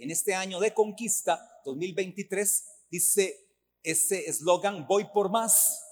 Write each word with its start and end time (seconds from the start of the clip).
En 0.00 0.12
este 0.12 0.32
año 0.32 0.60
de 0.60 0.72
conquista 0.72 1.60
2023 1.64 2.64
dice 2.88 3.34
ese 3.82 4.30
eslogan, 4.30 4.86
voy 4.86 5.08
por 5.12 5.28
más. 5.28 5.84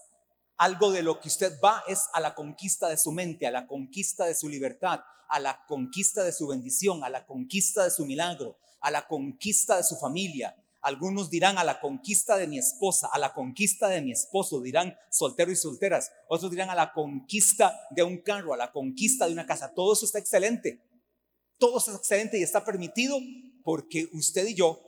Algo 0.57 0.93
de 0.93 1.03
lo 1.03 1.19
que 1.19 1.27
usted 1.27 1.59
va 1.63 1.83
es 1.89 2.05
a 2.13 2.21
la 2.21 2.37
conquista 2.37 2.89
de 2.89 2.97
su 2.99 3.11
mente, 3.11 3.49
a 3.49 3.51
la 3.51 3.67
conquista 3.67 4.25
de 4.25 4.37
su 4.37 4.49
libertad, 4.49 5.01
a 5.29 5.41
la 5.41 5.67
conquista 5.67 6.23
de 6.23 6.31
su 6.31 6.47
bendición, 6.47 7.03
a 7.03 7.11
la 7.11 7.27
conquista 7.27 7.83
de 7.83 7.91
su 7.91 8.07
milagro, 8.07 8.57
a 8.81 8.93
la 8.93 9.09
conquista 9.09 9.77
de 9.77 9.83
su 9.83 9.97
familia. 9.97 10.57
Algunos 10.83 11.29
dirán 11.29 11.59
a 11.59 11.65
la 11.65 11.81
conquista 11.81 12.37
de 12.37 12.47
mi 12.47 12.61
esposa, 12.61 13.09
a 13.13 13.19
la 13.19 13.35
conquista 13.35 13.89
de 13.89 14.03
mi 14.03 14.13
esposo, 14.13 14.61
dirán 14.61 14.97
soltero 15.11 15.51
y 15.51 15.57
solteras. 15.57 16.13
Otros 16.29 16.53
dirán 16.53 16.71
a 16.71 16.77
la 16.77 16.93
conquista 16.93 17.77
de 17.91 18.05
un 18.05 18.19
carro, 18.19 18.55
a 18.55 18.57
la 18.57 18.71
conquista 18.71 19.27
de 19.27 19.33
una 19.33 19.47
casa. 19.47 19.75
Todo 19.75 19.95
eso 19.95 20.07
está 20.07 20.21
excelente. 20.21 20.81
Todo 21.59 21.79
eso 21.79 21.91
está 21.91 21.99
excelente 21.99 22.39
y 22.39 22.45
está 22.45 22.65
permitido 22.65 23.19
porque 23.67 24.09
usted 24.13 24.47
y 24.47 24.55
yo 24.55 24.81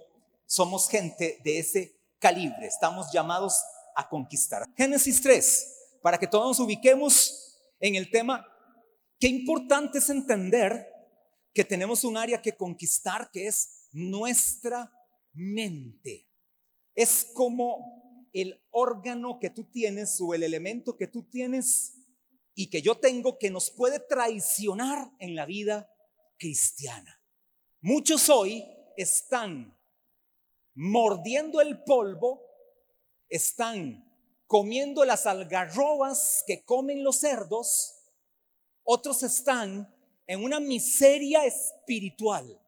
somos 0.46 0.88
gente 0.88 1.40
de 1.42 1.58
ese 1.58 1.98
calibre. 2.20 2.64
Estamos 2.64 3.10
llamados 3.12 3.60
a 3.96 4.08
conquistar. 4.08 4.64
Génesis 4.76 5.20
3, 5.20 5.98
para 6.00 6.16
que 6.16 6.28
todos 6.28 6.46
nos 6.46 6.60
ubiquemos 6.60 7.58
en 7.80 7.96
el 7.96 8.08
tema, 8.08 8.46
qué 9.18 9.26
importante 9.26 9.98
es 9.98 10.08
entender 10.10 10.86
que 11.52 11.64
tenemos 11.64 12.04
un 12.04 12.16
área 12.16 12.40
que 12.40 12.56
conquistar 12.56 13.32
que 13.32 13.48
es 13.48 13.88
nuestra 13.90 14.92
mente. 15.32 16.28
Es 16.94 17.26
como 17.34 18.28
el 18.32 18.64
órgano 18.70 19.40
que 19.40 19.50
tú 19.50 19.64
tienes 19.64 20.20
o 20.20 20.34
el 20.34 20.44
elemento 20.44 20.96
que 20.96 21.08
tú 21.08 21.24
tienes 21.24 21.94
y 22.54 22.70
que 22.70 22.80
yo 22.80 22.96
tengo 22.96 23.38
que 23.38 23.50
nos 23.50 23.72
puede 23.72 23.98
traicionar 23.98 25.10
en 25.18 25.34
la 25.34 25.46
vida 25.46 25.92
cristiana. 26.38 27.17
Muchos 27.80 28.28
hoy 28.28 28.64
están 28.96 29.78
mordiendo 30.74 31.60
el 31.60 31.84
polvo, 31.84 32.42
están 33.28 34.04
comiendo 34.48 35.04
las 35.04 35.26
algarrobas 35.26 36.42
que 36.44 36.64
comen 36.64 37.04
los 37.04 37.20
cerdos, 37.20 37.94
otros 38.82 39.22
están 39.22 39.94
en 40.26 40.42
una 40.42 40.58
miseria 40.58 41.44
espiritual. 41.44 42.60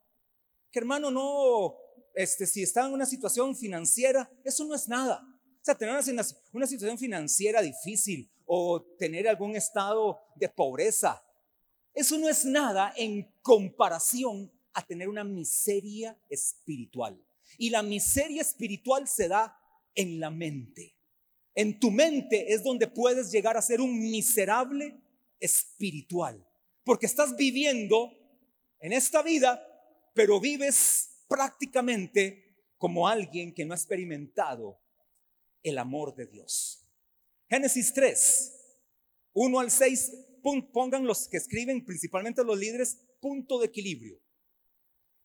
Que 0.71 0.79
hermano, 0.79 1.11
no, 1.11 1.77
este, 2.15 2.47
si 2.47 2.63
está 2.63 2.87
en 2.87 2.93
una 2.93 3.05
situación 3.05 3.57
financiera, 3.57 4.31
eso 4.45 4.65
no 4.65 4.77
es 4.77 4.87
nada. 4.87 5.25
O 5.61 5.65
sea, 5.65 5.75
tener 5.75 5.93
una, 5.93 6.25
una 6.53 6.67
situación 6.69 6.97
financiera 6.97 7.61
difícil 7.61 8.31
o 8.47 8.81
tener 8.97 9.27
algún 9.27 9.57
estado 9.57 10.21
de 10.37 10.49
pobreza, 10.49 11.21
eso 11.93 12.17
no 12.17 12.29
es 12.29 12.45
nada 12.45 12.93
en 12.97 13.29
comparación 13.43 14.53
a 14.73 14.87
tener 14.87 15.09
una 15.09 15.25
miseria 15.25 16.19
espiritual. 16.29 17.25
Y 17.59 17.71
la 17.71 17.83
miseria 17.83 18.43
espiritual 18.43 19.09
se 19.09 19.29
da 19.29 19.57
en 19.95 20.21
la 20.21 20.31
mente. 20.31 20.97
En 21.55 21.79
tu 21.81 21.91
mente 21.91 22.53
es 22.53 22.63
donde 22.63 22.87
puedes 22.87 23.31
llegar 23.31 23.57
a 23.57 23.63
ser 23.63 23.81
un 23.81 23.99
miserable 23.99 25.01
espiritual. 25.39 26.47
Porque 26.85 27.07
estás 27.07 27.37
viviendo 27.37 28.13
en 28.79 28.93
esta 28.93 29.23
vida, 29.23 29.63
pero 30.15 30.41
vives 30.41 31.25
prácticamente 31.29 32.51
como 32.79 33.07
alguien 33.07 33.53
que 33.53 33.65
no 33.65 33.75
ha 33.75 33.77
experimentado 33.77 34.81
el 35.63 35.79
amor 35.79 36.15
de 36.15 36.27
Dios. 36.27 36.87
Génesis 37.49 37.93
3, 37.93 38.53
1 39.33 39.61
al 39.61 39.71
6, 39.71 40.13
pongan 40.73 41.05
los 41.05 41.29
que 41.29 41.37
escriben, 41.37 41.85
principalmente 41.85 42.45
los 42.45 42.59
líderes, 42.59 42.97
punto 43.21 43.59
de 43.59 43.67
equilibrio. 43.67 44.19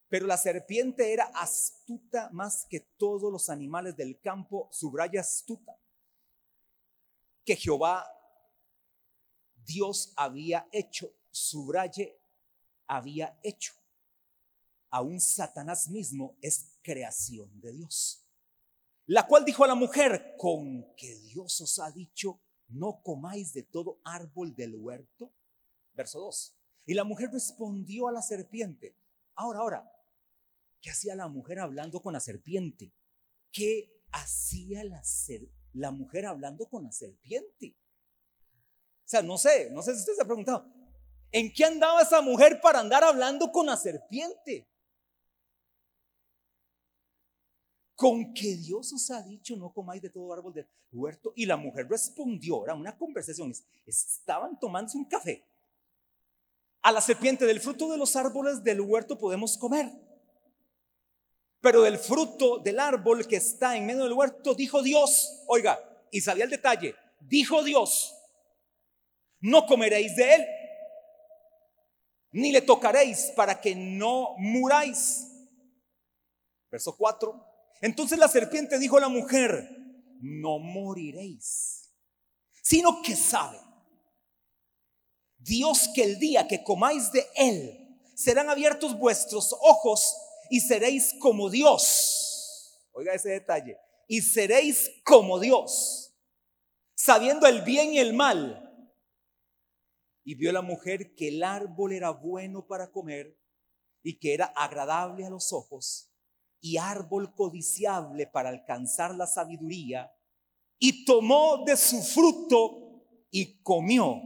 Pero 0.08 0.26
la 0.26 0.36
serpiente 0.36 1.12
era 1.12 1.24
astuta 1.34 2.30
más 2.32 2.66
que 2.68 2.80
todos 2.80 3.32
los 3.32 3.48
animales 3.48 3.96
del 3.96 4.20
campo, 4.20 4.68
subraya 4.70 5.20
astuta, 5.20 5.76
que 7.44 7.56
Jehová 7.56 8.06
Dios 9.64 10.12
había 10.16 10.68
hecho, 10.70 11.12
subraye 11.30 12.20
había 12.86 13.38
hecho. 13.42 13.74
Aún 14.90 15.20
Satanás 15.20 15.88
mismo 15.88 16.36
es 16.40 16.78
creación 16.82 17.60
de 17.60 17.72
Dios. 17.72 18.24
La 19.06 19.26
cual 19.26 19.44
dijo 19.44 19.64
a 19.64 19.68
la 19.68 19.74
mujer, 19.74 20.34
con 20.38 20.94
que 20.96 21.16
Dios 21.20 21.60
os 21.60 21.78
ha 21.78 21.90
dicho, 21.90 22.40
no 22.68 23.02
comáis 23.02 23.52
de 23.52 23.62
todo 23.62 24.00
árbol 24.04 24.54
del 24.54 24.74
huerto. 24.76 25.32
Verso 25.92 26.20
2. 26.20 26.56
Y 26.86 26.94
la 26.94 27.04
mujer 27.04 27.30
respondió 27.32 28.08
a 28.08 28.12
la 28.12 28.22
serpiente. 28.22 28.96
Ahora, 29.34 29.60
ahora, 29.60 29.92
¿Qué 30.86 30.92
hacía 30.92 31.16
la 31.16 31.26
mujer 31.26 31.58
hablando 31.58 32.00
con 32.00 32.12
la 32.12 32.20
serpiente? 32.20 32.92
¿Qué 33.50 34.04
hacía 34.12 34.84
la, 34.84 35.02
la 35.72 35.90
mujer 35.90 36.26
hablando 36.26 36.68
con 36.68 36.84
la 36.84 36.92
serpiente? 36.92 37.76
O 39.04 39.08
sea, 39.08 39.20
no 39.20 39.36
sé, 39.36 39.68
no 39.72 39.82
sé 39.82 39.94
si 39.94 39.98
usted 39.98 40.12
se 40.12 40.22
ha 40.22 40.26
preguntado, 40.26 40.72
¿en 41.32 41.52
qué 41.52 41.64
andaba 41.64 42.02
esa 42.02 42.20
mujer 42.20 42.60
para 42.62 42.78
andar 42.78 43.02
hablando 43.02 43.50
con 43.50 43.66
la 43.66 43.76
serpiente? 43.76 44.70
Con 47.96 48.32
que 48.32 48.54
Dios 48.54 48.92
os 48.92 49.10
ha 49.10 49.22
dicho, 49.22 49.56
no 49.56 49.72
comáis 49.72 50.02
de 50.02 50.10
todo 50.10 50.32
árbol 50.32 50.54
del 50.54 50.68
huerto. 50.92 51.32
Y 51.34 51.46
la 51.46 51.56
mujer 51.56 51.88
respondió, 51.88 52.62
era 52.64 52.76
una 52.76 52.96
conversación, 52.96 53.52
estaban 53.84 54.56
tomándose 54.60 54.98
un 54.98 55.06
café. 55.06 55.44
A 56.82 56.92
la 56.92 57.00
serpiente 57.00 57.44
del 57.44 57.60
fruto 57.60 57.90
de 57.90 57.98
los 57.98 58.14
árboles 58.14 58.62
del 58.62 58.80
huerto 58.80 59.18
podemos 59.18 59.58
comer 59.58 60.05
pero 61.66 61.82
del 61.82 61.98
fruto 61.98 62.58
del 62.58 62.78
árbol 62.78 63.26
que 63.26 63.34
está 63.34 63.76
en 63.76 63.86
medio 63.86 64.04
del 64.04 64.12
huerto, 64.12 64.54
dijo 64.54 64.84
Dios, 64.84 65.42
oiga, 65.48 65.76
y 66.12 66.20
salía 66.20 66.44
el 66.44 66.50
detalle, 66.50 66.94
dijo 67.18 67.64
Dios, 67.64 68.14
no 69.40 69.66
comeréis 69.66 70.14
de 70.14 70.32
él, 70.32 70.46
ni 72.30 72.52
le 72.52 72.62
tocaréis 72.62 73.32
para 73.34 73.60
que 73.60 73.74
no 73.74 74.36
muráis. 74.38 75.26
Verso 76.70 76.96
4. 76.96 77.34
Entonces 77.80 78.16
la 78.16 78.28
serpiente 78.28 78.78
dijo 78.78 78.98
a 78.98 79.00
la 79.00 79.08
mujer, 79.08 79.68
no 80.20 80.60
moriréis, 80.60 81.92
sino 82.62 83.02
que 83.02 83.16
sabe 83.16 83.58
Dios 85.38 85.88
que 85.92 86.04
el 86.04 86.20
día 86.20 86.46
que 86.46 86.62
comáis 86.62 87.10
de 87.10 87.26
él, 87.34 87.82
serán 88.14 88.50
abiertos 88.50 88.96
vuestros 88.96 89.52
ojos 89.60 90.16
y 90.50 90.60
seréis 90.60 91.14
como 91.20 91.50
Dios. 91.50 92.86
Oiga 92.92 93.14
ese 93.14 93.30
detalle. 93.30 93.78
Y 94.08 94.22
seréis 94.22 94.90
como 95.04 95.40
Dios, 95.40 96.14
sabiendo 96.94 97.46
el 97.46 97.62
bien 97.62 97.92
y 97.92 97.98
el 97.98 98.14
mal. 98.14 98.62
Y 100.24 100.34
vio 100.34 100.52
la 100.52 100.62
mujer 100.62 101.14
que 101.14 101.28
el 101.28 101.42
árbol 101.42 101.92
era 101.92 102.10
bueno 102.10 102.66
para 102.66 102.90
comer 102.90 103.38
y 104.02 104.18
que 104.18 104.34
era 104.34 104.46
agradable 104.46 105.24
a 105.24 105.30
los 105.30 105.52
ojos 105.52 106.12
y 106.60 106.78
árbol 106.78 107.34
codiciable 107.34 108.26
para 108.26 108.48
alcanzar 108.48 109.14
la 109.14 109.26
sabiduría. 109.26 110.12
Y 110.78 111.04
tomó 111.04 111.64
de 111.64 111.76
su 111.76 112.02
fruto 112.02 113.04
y 113.30 113.62
comió. 113.62 114.20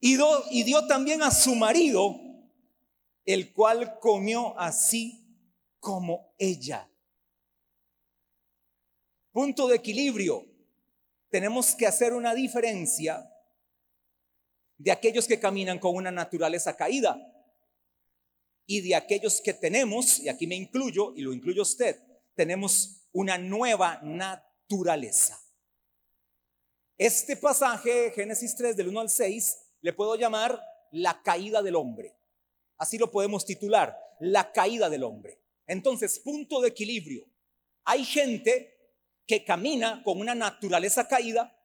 Y 0.00 0.16
dio, 0.16 0.28
y 0.50 0.62
dio 0.64 0.86
también 0.86 1.22
a 1.22 1.30
su 1.30 1.54
marido 1.54 2.21
el 3.24 3.52
cual 3.52 3.98
comió 4.00 4.58
así 4.58 5.22
como 5.78 6.34
ella. 6.38 6.88
Punto 9.32 9.66
de 9.66 9.76
equilibrio. 9.76 10.46
Tenemos 11.28 11.74
que 11.74 11.86
hacer 11.86 12.12
una 12.12 12.34
diferencia 12.34 13.28
de 14.76 14.90
aquellos 14.90 15.26
que 15.26 15.40
caminan 15.40 15.78
con 15.78 15.94
una 15.94 16.10
naturaleza 16.10 16.76
caída 16.76 17.16
y 18.66 18.80
de 18.80 18.94
aquellos 18.94 19.40
que 19.40 19.54
tenemos, 19.54 20.18
y 20.18 20.28
aquí 20.28 20.46
me 20.46 20.54
incluyo 20.54 21.14
y 21.14 21.22
lo 21.22 21.32
incluyo 21.32 21.62
usted, 21.62 22.00
tenemos 22.34 23.06
una 23.12 23.38
nueva 23.38 24.00
naturaleza. 24.02 25.40
Este 26.98 27.36
pasaje, 27.36 28.12
Génesis 28.14 28.54
3 28.54 28.76
del 28.76 28.88
1 28.88 29.00
al 29.00 29.10
6, 29.10 29.58
le 29.80 29.92
puedo 29.92 30.14
llamar 30.16 30.60
la 30.90 31.22
caída 31.22 31.62
del 31.62 31.76
hombre. 31.76 32.16
Así 32.82 32.98
lo 32.98 33.12
podemos 33.12 33.44
titular, 33.44 33.96
la 34.18 34.50
caída 34.50 34.90
del 34.90 35.04
hombre. 35.04 35.40
Entonces, 35.68 36.18
punto 36.18 36.60
de 36.60 36.70
equilibrio. 36.70 37.24
Hay 37.84 38.04
gente 38.04 38.76
que 39.24 39.44
camina 39.44 40.02
con 40.02 40.18
una 40.18 40.34
naturaleza 40.34 41.06
caída. 41.06 41.56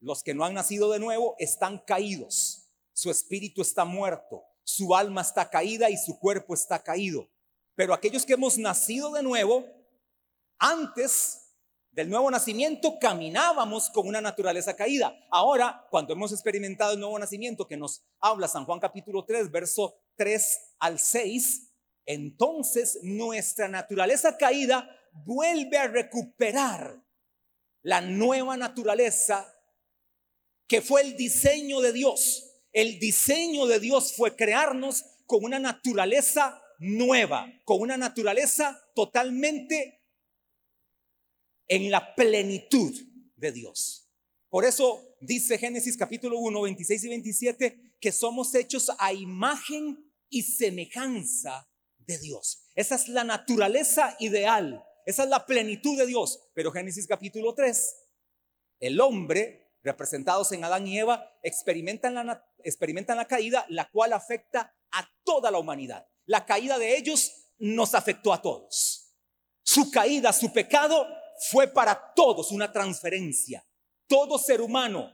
Los 0.00 0.24
que 0.24 0.34
no 0.34 0.44
han 0.44 0.54
nacido 0.54 0.90
de 0.90 0.98
nuevo 0.98 1.36
están 1.38 1.78
caídos. 1.78 2.68
Su 2.92 3.12
espíritu 3.12 3.62
está 3.62 3.84
muerto, 3.84 4.42
su 4.64 4.92
alma 4.96 5.20
está 5.20 5.48
caída 5.48 5.88
y 5.88 5.96
su 5.96 6.18
cuerpo 6.18 6.52
está 6.52 6.82
caído. 6.82 7.28
Pero 7.76 7.94
aquellos 7.94 8.26
que 8.26 8.32
hemos 8.32 8.58
nacido 8.58 9.12
de 9.12 9.22
nuevo, 9.22 9.66
antes 10.58 11.54
del 11.92 12.10
nuevo 12.10 12.28
nacimiento 12.28 12.98
caminábamos 12.98 13.88
con 13.90 14.08
una 14.08 14.20
naturaleza 14.20 14.74
caída. 14.74 15.16
Ahora, 15.30 15.86
cuando 15.90 16.12
hemos 16.12 16.32
experimentado 16.32 16.94
el 16.94 16.98
nuevo 16.98 17.16
nacimiento 17.20 17.68
que 17.68 17.76
nos 17.76 18.02
habla 18.18 18.48
San 18.48 18.64
Juan 18.64 18.80
capítulo 18.80 19.24
3, 19.24 19.48
verso 19.52 19.94
3 20.18 20.74
al 20.80 20.98
6, 20.98 21.70
entonces 22.04 22.98
nuestra 23.02 23.68
naturaleza 23.68 24.36
caída 24.36 24.90
vuelve 25.12 25.78
a 25.78 25.88
recuperar 25.88 27.02
la 27.82 28.00
nueva 28.02 28.56
naturaleza 28.56 29.54
que 30.66 30.82
fue 30.82 31.00
el 31.00 31.16
diseño 31.16 31.80
de 31.80 31.92
Dios. 31.92 32.44
El 32.72 32.98
diseño 32.98 33.66
de 33.66 33.80
Dios 33.80 34.14
fue 34.14 34.36
crearnos 34.36 35.04
con 35.24 35.44
una 35.44 35.58
naturaleza 35.58 36.60
nueva, 36.78 37.50
con 37.64 37.80
una 37.80 37.96
naturaleza 37.96 38.78
totalmente 38.94 40.02
en 41.66 41.90
la 41.90 42.14
plenitud 42.14 42.94
de 43.36 43.52
Dios. 43.52 44.10
Por 44.48 44.64
eso 44.64 45.16
dice 45.20 45.58
Génesis 45.58 45.96
capítulo 45.96 46.38
1, 46.38 46.62
26 46.62 47.04
y 47.04 47.08
27 47.08 47.96
que 48.00 48.12
somos 48.12 48.54
hechos 48.54 48.90
a 48.98 49.12
imagen 49.12 50.07
y 50.30 50.42
semejanza 50.42 51.68
de 51.98 52.18
Dios. 52.18 52.64
Esa 52.74 52.94
es 52.94 53.08
la 53.08 53.24
naturaleza 53.24 54.16
ideal, 54.20 54.84
esa 55.04 55.24
es 55.24 55.28
la 55.28 55.46
plenitud 55.46 55.96
de 55.98 56.06
Dios. 56.06 56.50
Pero 56.54 56.72
Génesis 56.72 57.06
capítulo 57.06 57.54
3, 57.54 57.96
el 58.80 59.00
hombre, 59.00 59.72
representados 59.82 60.52
en 60.52 60.64
Adán 60.64 60.86
y 60.86 60.98
Eva, 60.98 61.38
experimentan 61.42 62.14
la, 62.14 62.44
experimentan 62.64 63.16
la 63.16 63.26
caída, 63.26 63.64
la 63.68 63.90
cual 63.90 64.12
afecta 64.12 64.74
a 64.92 65.08
toda 65.24 65.50
la 65.50 65.58
humanidad. 65.58 66.06
La 66.26 66.44
caída 66.44 66.78
de 66.78 66.96
ellos 66.96 67.32
nos 67.58 67.94
afectó 67.94 68.32
a 68.32 68.42
todos. 68.42 69.14
Su 69.62 69.90
caída, 69.90 70.32
su 70.32 70.52
pecado 70.52 71.06
fue 71.50 71.68
para 71.68 72.12
todos 72.14 72.52
una 72.52 72.72
transferencia. 72.72 73.64
Todo 74.06 74.38
ser 74.38 74.60
humano, 74.60 75.12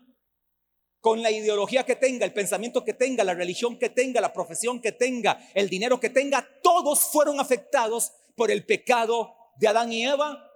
con 1.04 1.20
la 1.20 1.30
ideología 1.30 1.84
que 1.84 1.96
tenga, 1.96 2.24
el 2.24 2.32
pensamiento 2.32 2.82
que 2.82 2.94
tenga, 2.94 3.24
la 3.24 3.34
religión 3.34 3.78
que 3.78 3.90
tenga, 3.90 4.22
la 4.22 4.32
profesión 4.32 4.80
que 4.80 4.90
tenga, 4.90 5.38
el 5.52 5.68
dinero 5.68 6.00
que 6.00 6.08
tenga, 6.08 6.48
todos 6.62 7.00
fueron 7.12 7.38
afectados 7.40 8.12
por 8.34 8.50
el 8.50 8.64
pecado 8.64 9.34
de 9.58 9.68
Adán 9.68 9.92
y 9.92 10.06
Eva 10.06 10.50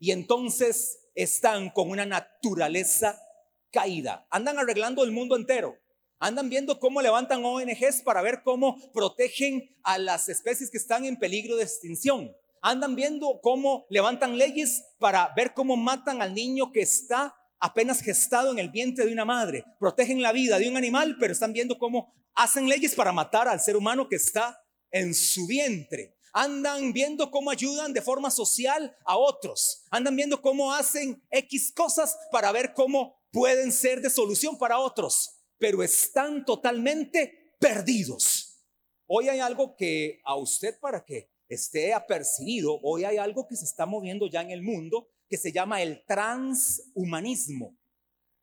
y 0.00 0.10
entonces 0.10 0.98
están 1.14 1.70
con 1.70 1.90
una 1.90 2.04
naturaleza 2.04 3.22
caída. 3.70 4.26
Andan 4.30 4.58
arreglando 4.58 5.04
el 5.04 5.12
mundo 5.12 5.36
entero. 5.36 5.78
Andan 6.18 6.50
viendo 6.50 6.80
cómo 6.80 7.00
levantan 7.00 7.44
ONGs 7.44 8.02
para 8.02 8.20
ver 8.20 8.42
cómo 8.42 8.76
protegen 8.92 9.76
a 9.84 9.98
las 9.98 10.28
especies 10.28 10.72
que 10.72 10.78
están 10.78 11.04
en 11.04 11.20
peligro 11.20 11.54
de 11.54 11.62
extinción. 11.62 12.34
Andan 12.62 12.96
viendo 12.96 13.38
cómo 13.40 13.86
levantan 13.90 14.38
leyes 14.38 14.82
para 14.98 15.32
ver 15.36 15.54
cómo 15.54 15.76
matan 15.76 16.20
al 16.20 16.34
niño 16.34 16.72
que 16.72 16.80
está 16.80 17.36
apenas 17.64 18.02
gestado 18.02 18.52
en 18.52 18.58
el 18.58 18.68
vientre 18.68 19.06
de 19.06 19.12
una 19.12 19.24
madre. 19.24 19.64
Protegen 19.80 20.20
la 20.20 20.32
vida 20.32 20.58
de 20.58 20.68
un 20.68 20.76
animal, 20.76 21.16
pero 21.18 21.32
están 21.32 21.54
viendo 21.54 21.78
cómo 21.78 22.12
hacen 22.34 22.68
leyes 22.68 22.94
para 22.94 23.10
matar 23.10 23.48
al 23.48 23.58
ser 23.58 23.74
humano 23.74 24.06
que 24.06 24.16
está 24.16 24.62
en 24.90 25.14
su 25.14 25.46
vientre. 25.46 26.14
Andan 26.34 26.92
viendo 26.92 27.30
cómo 27.30 27.50
ayudan 27.50 27.94
de 27.94 28.02
forma 28.02 28.30
social 28.30 28.94
a 29.06 29.16
otros. 29.16 29.82
Andan 29.90 30.14
viendo 30.14 30.42
cómo 30.42 30.74
hacen 30.74 31.22
X 31.30 31.72
cosas 31.74 32.18
para 32.30 32.52
ver 32.52 32.74
cómo 32.74 33.16
pueden 33.32 33.72
ser 33.72 34.02
de 34.02 34.10
solución 34.10 34.58
para 34.58 34.78
otros. 34.78 35.38
Pero 35.56 35.82
están 35.82 36.44
totalmente 36.44 37.56
perdidos. 37.58 38.60
Hoy 39.06 39.30
hay 39.30 39.40
algo 39.40 39.74
que 39.74 40.20
a 40.26 40.36
usted 40.36 40.78
para 40.80 41.02
qué 41.02 41.30
esté 41.48 41.94
apercibido, 41.94 42.78
hoy 42.82 43.04
hay 43.04 43.16
algo 43.16 43.46
que 43.46 43.56
se 43.56 43.64
está 43.64 43.86
moviendo 43.86 44.28
ya 44.28 44.42
en 44.42 44.50
el 44.50 44.60
mundo 44.60 45.13
que 45.28 45.36
se 45.36 45.52
llama 45.52 45.82
el 45.82 46.04
transhumanismo. 46.06 47.76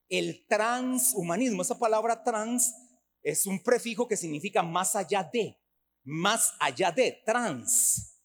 El 0.09 0.45
transhumanismo, 0.47 1.61
esa 1.61 1.79
palabra 1.79 2.23
trans 2.23 2.73
es 3.23 3.45
un 3.45 3.61
prefijo 3.61 4.07
que 4.07 4.17
significa 4.17 4.61
más 4.61 4.95
allá 4.95 5.29
de, 5.31 5.57
más 6.03 6.53
allá 6.59 6.91
de, 6.91 7.21
trans. 7.25 8.19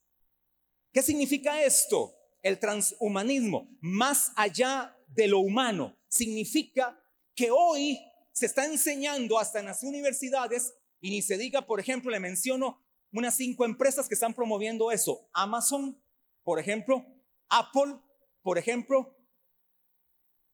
¿Qué 0.93 1.03
significa 1.03 1.63
esto? 1.63 2.15
El 2.43 2.59
transhumanismo, 2.59 3.69
más 3.81 4.33
allá 4.37 4.97
de 5.09 5.29
lo 5.29 5.41
humano, 5.41 5.97
significa 6.09 6.99
que 7.35 7.51
hoy 7.51 7.99
se 8.33 8.47
está 8.47 8.65
enseñando 8.65 9.39
hasta 9.39 9.61
en 9.61 9.67
las 9.67 9.83
universidades, 9.83 10.75
y 11.01 11.11
ni 11.11 11.23
se 11.23 11.39
diga, 11.39 11.67
por 11.67 11.81
ejemplo, 11.81 12.11
le 12.11 12.21
menciono 12.21 12.83
unas 13.13 13.37
cinco 13.37 13.65
empresas 13.65 14.09
que 14.09 14.15
están 14.15 14.35
promoviendo 14.35 14.91
eso. 14.91 15.29
Amazon, 15.33 16.01
por 16.43 16.59
ejemplo, 16.59 17.05
Apple, 17.49 17.99
por 18.47 18.59
ejemplo, 18.59 19.13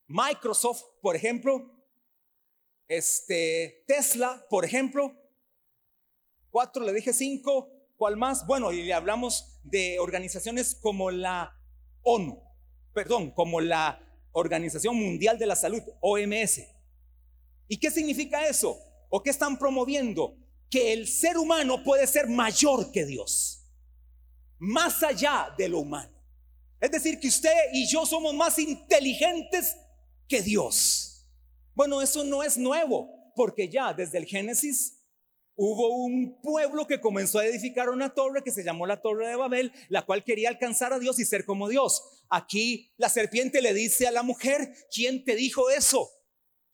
Microsoft, 0.07 0.83
por 1.03 1.15
ejemplo, 1.15 1.71
este, 2.89 3.85
Tesla, 3.87 4.47
por 4.49 4.65
ejemplo. 4.65 5.13
Cuatro, 6.49 6.83
le 6.85 6.95
dije 6.95 7.13
cinco, 7.13 7.69
¿cuál 7.99 8.17
más? 8.17 8.47
Bueno, 8.47 8.73
y 8.73 8.83
le 8.83 8.95
hablamos 8.95 9.61
de 9.63 9.99
organizaciones 9.99 10.75
como 10.75 11.11
la 11.11 11.55
ONU, 12.01 12.43
perdón, 12.95 13.31
como 13.33 13.61
la 13.61 14.01
Organización 14.33 14.97
Mundial 14.97 15.39
de 15.39 15.45
la 15.45 15.55
Salud, 15.55 15.83
OMS. 16.01 16.63
¿Y 17.69 17.77
qué 17.79 17.91
significa 17.91 18.49
eso? 18.49 18.75
¿O 19.11 19.23
qué 19.23 19.29
están 19.29 19.59
promoviendo? 19.59 20.39
que 20.71 20.95
el 20.95 21.07
ser 21.07 21.37
humano 21.37 21.85
puede 21.85 22.07
ser 22.07 22.29
mayor 22.29 22.91
que 22.93 23.05
Dios, 23.05 23.71
más 24.59 25.03
allá 25.03 25.55
de 25.59 25.69
lo 25.69 25.81
humano. 25.81 26.22
Es 26.83 26.91
decir, 26.91 27.21
que 27.21 27.29
usted 27.29 27.55
y 27.73 27.87
yo 27.87 28.05
somos 28.05 28.35
más 28.35 28.59
inteligentes 28.59 29.77
que 30.29 30.43
Dios. 30.43 31.29
Bueno, 31.75 32.03
eso 32.03 32.25
no 32.25 32.43
es 32.43 32.59
nuevo, 32.59 33.09
porque 33.37 33.69
ya 33.69 33.95
desde 33.95 34.19
el 34.19 34.27
Génesis 34.27 34.99
hubo 35.55 35.95
un 35.95 36.41
pueblo 36.43 36.89
que 36.89 37.01
comenzó 37.01 37.39
a 37.39 37.47
edificar 37.47 37.89
una 37.89 38.13
torre 38.13 38.43
que 38.43 38.51
se 38.51 38.65
llamó 38.65 38.85
la 38.85 39.01
Torre 39.01 39.29
de 39.29 39.37
Babel, 39.37 39.73
la 39.91 40.05
cual 40.05 40.25
quería 40.25 40.49
alcanzar 40.49 40.93
a 40.93 40.99
Dios 40.99 41.21
y 41.21 41.25
ser 41.25 41.45
como 41.45 41.69
Dios. 41.69 42.03
Aquí 42.29 42.93
la 42.97 43.09
serpiente 43.09 43.63
le 43.63 43.75
dice 43.75 44.09
a 44.09 44.11
la 44.11 44.25
mujer, 44.25 44.75
¿quién 44.93 45.25
te 45.25 45.37
dijo 45.37 45.71
eso? 45.71 46.11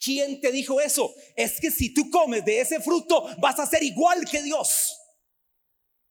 ¿Quién 0.00 0.40
te 0.40 0.50
dijo 0.52 0.81
eso? 0.81 1.12
Es 1.37 1.61
que 1.61 1.70
si 1.70 1.93
tú 1.93 2.08
comes 2.08 2.46
de 2.46 2.62
ese 2.62 2.81
fruto 2.81 3.28
vas 3.43 3.61
a 3.61 3.66
ser 3.66 3.82
igual 3.82 4.25
que 4.25 4.43
Dios. 4.43 4.99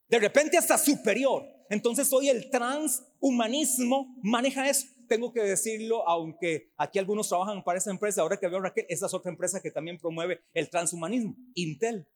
De 0.08 0.20
repente 0.20 0.56
hasta 0.56 0.78
superior. 0.78 1.57
Entonces 1.70 2.12
hoy 2.14 2.30
el 2.30 2.50
transhumanismo 2.50 4.16
maneja 4.22 4.70
eso. 4.70 4.88
Tengo 5.08 5.32
que 5.32 5.42
decirlo, 5.42 6.08
aunque 6.08 6.74
aquí 6.78 7.00
algunos 7.00 7.30
trabajan 7.30 7.64
para 7.64 7.78
esa 7.78 7.92
empresa, 7.92 8.22
ahora 8.22 8.38
que 8.38 8.48
veo 8.48 8.62
que 8.74 8.86
esa 8.90 9.06
es 9.06 9.14
otra 9.14 9.32
empresa 9.32 9.62
que 9.62 9.72
también 9.72 9.98
promueve 9.98 10.42
el 10.54 10.70
transhumanismo, 10.70 11.36
Intel. 11.56 12.08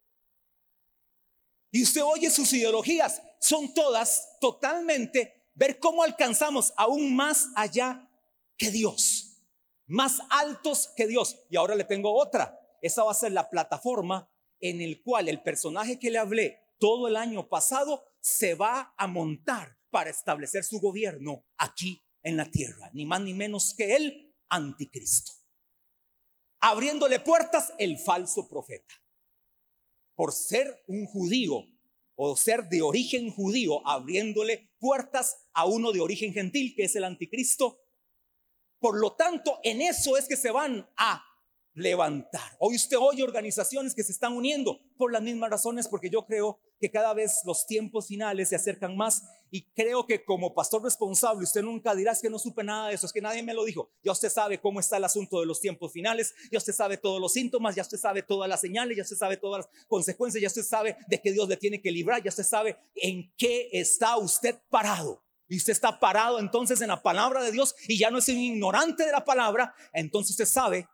Y 1.71 1.83
usted 1.83 2.01
oye 2.03 2.29
sus 2.29 2.51
ideologías, 2.51 3.21
son 3.39 3.73
todas 3.73 4.37
totalmente 4.41 5.33
ver 5.53 5.79
cómo 5.79 6.03
alcanzamos 6.03 6.73
aún 6.75 7.15
más 7.15 7.47
allá 7.55 8.09
que 8.57 8.71
Dios 8.71 9.31
más 9.91 10.21
altos 10.29 10.89
que 10.95 11.05
Dios. 11.05 11.37
Y 11.49 11.57
ahora 11.57 11.75
le 11.75 11.83
tengo 11.83 12.15
otra. 12.15 12.57
Esa 12.81 13.03
va 13.03 13.11
a 13.11 13.15
ser 13.15 13.33
la 13.33 13.49
plataforma 13.49 14.29
en 14.61 14.81
el 14.81 15.01
cual 15.03 15.27
el 15.27 15.41
personaje 15.43 15.99
que 15.99 16.09
le 16.09 16.17
hablé 16.17 16.59
todo 16.79 17.09
el 17.09 17.17
año 17.17 17.49
pasado 17.49 18.03
se 18.21 18.55
va 18.55 18.93
a 18.97 19.07
montar 19.07 19.77
para 19.89 20.09
establecer 20.09 20.63
su 20.63 20.79
gobierno 20.79 21.45
aquí 21.57 22.01
en 22.23 22.37
la 22.37 22.49
tierra, 22.49 22.89
ni 22.93 23.05
más 23.05 23.21
ni 23.21 23.33
menos 23.33 23.73
que 23.75 23.95
el 23.95 24.33
anticristo. 24.49 25.33
Abriéndole 26.59 27.19
puertas 27.19 27.73
el 27.77 27.97
falso 27.97 28.47
profeta. 28.47 28.93
Por 30.15 30.31
ser 30.31 30.83
un 30.87 31.05
judío 31.05 31.63
o 32.15 32.37
ser 32.37 32.69
de 32.69 32.83
origen 32.83 33.31
judío, 33.31 33.85
abriéndole 33.87 34.71
puertas 34.77 35.47
a 35.53 35.65
uno 35.65 35.91
de 35.91 36.01
origen 36.01 36.33
gentil, 36.33 36.75
que 36.75 36.83
es 36.83 36.95
el 36.95 37.03
anticristo, 37.03 37.79
por 38.79 38.99
lo 38.99 39.15
tanto, 39.15 39.59
en 39.63 39.81
eso 39.81 40.17
es 40.17 40.27
que 40.27 40.35
se 40.35 40.49
van 40.49 40.89
a 40.97 41.23
levantar. 41.73 42.55
Hoy 42.59 42.75
usted 42.75 42.97
oye 42.99 43.23
organizaciones 43.23 43.95
que 43.95 44.03
se 44.03 44.11
están 44.11 44.33
uniendo 44.33 44.81
por 44.97 45.11
las 45.11 45.21
mismas 45.21 45.49
razones, 45.49 45.87
porque 45.87 46.09
yo 46.09 46.25
creo 46.25 46.59
que 46.79 46.91
cada 46.91 47.13
vez 47.13 47.41
los 47.45 47.65
tiempos 47.65 48.07
finales 48.07 48.49
se 48.49 48.55
acercan 48.55 48.97
más 48.97 49.23
y 49.49 49.63
creo 49.73 50.05
que 50.05 50.23
como 50.23 50.53
pastor 50.53 50.83
responsable 50.83 51.43
usted 51.43 51.61
nunca 51.61 51.95
dirá 51.95 52.13
que 52.21 52.29
no 52.29 52.39
supe 52.39 52.63
nada 52.63 52.89
de 52.89 52.95
eso, 52.95 53.05
es 53.05 53.13
que 53.13 53.21
nadie 53.21 53.43
me 53.43 53.53
lo 53.53 53.63
dijo. 53.63 53.89
Ya 54.03 54.11
usted 54.11 54.29
sabe 54.29 54.59
cómo 54.59 54.79
está 54.79 54.97
el 54.97 55.03
asunto 55.03 55.39
de 55.39 55.45
los 55.45 55.61
tiempos 55.61 55.91
finales, 55.91 56.33
ya 56.51 56.57
usted 56.57 56.73
sabe 56.73 56.97
todos 56.97 57.21
los 57.21 57.33
síntomas, 57.33 57.75
ya 57.75 57.83
usted 57.83 57.97
sabe 57.97 58.23
todas 58.23 58.49
las 58.49 58.59
señales, 58.59 58.97
ya 58.97 59.03
usted 59.03 59.17
sabe 59.17 59.37
todas 59.37 59.65
las 59.65 59.85
consecuencias, 59.87 60.41
ya 60.41 60.47
usted 60.47 60.63
sabe 60.63 60.97
de 61.07 61.21
qué 61.21 61.31
Dios 61.31 61.47
le 61.47 61.57
tiene 61.57 61.81
que 61.81 61.91
librar, 61.91 62.21
ya 62.23 62.29
usted 62.29 62.43
sabe 62.43 62.77
en 62.95 63.31
qué 63.37 63.69
está 63.71 64.17
usted 64.17 64.59
parado 64.69 65.23
y 65.47 65.57
usted 65.57 65.73
está 65.73 65.99
parado 65.99 66.39
entonces 66.39 66.81
en 66.81 66.87
la 66.87 67.01
palabra 67.01 67.43
de 67.43 67.51
Dios 67.51 67.75
y 67.87 67.97
ya 67.97 68.09
no 68.09 68.19
es 68.19 68.27
un 68.29 68.37
ignorante 68.37 69.05
de 69.05 69.11
la 69.11 69.25
palabra, 69.25 69.73
entonces 69.93 70.31
usted 70.31 70.45
sabe 70.45 70.87